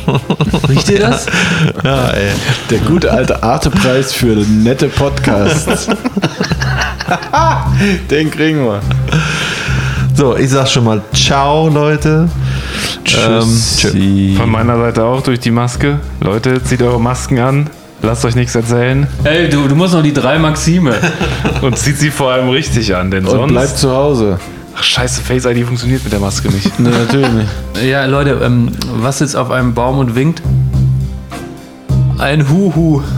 [0.69, 1.25] Riecht ihr das?
[1.83, 2.31] Ja, ey.
[2.69, 5.87] Der gute alte Arte-Preis für nette Podcasts.
[8.09, 8.81] Den kriegen wir.
[10.15, 12.27] So, ich sag schon mal Ciao, Leute.
[13.27, 14.35] Ähm, tschö.
[14.37, 15.99] Von meiner Seite auch durch die Maske.
[16.21, 17.69] Leute, zieht eure Masken an.
[18.03, 19.05] Lasst euch nichts erzählen.
[19.23, 20.95] Ey, du, du musst noch die drei Maxime.
[21.61, 23.51] Und zieht sie vor allem richtig an, denn Und sonst.
[23.51, 24.39] bleibt zu Hause.
[24.75, 26.71] Ach, scheiße, Face ID funktioniert mit der Maske nicht.
[26.79, 27.49] Nee, natürlich nicht.
[27.83, 30.41] Ja, Leute, ähm, was sitzt auf einem Baum und winkt?
[32.17, 33.01] Ein Huhu.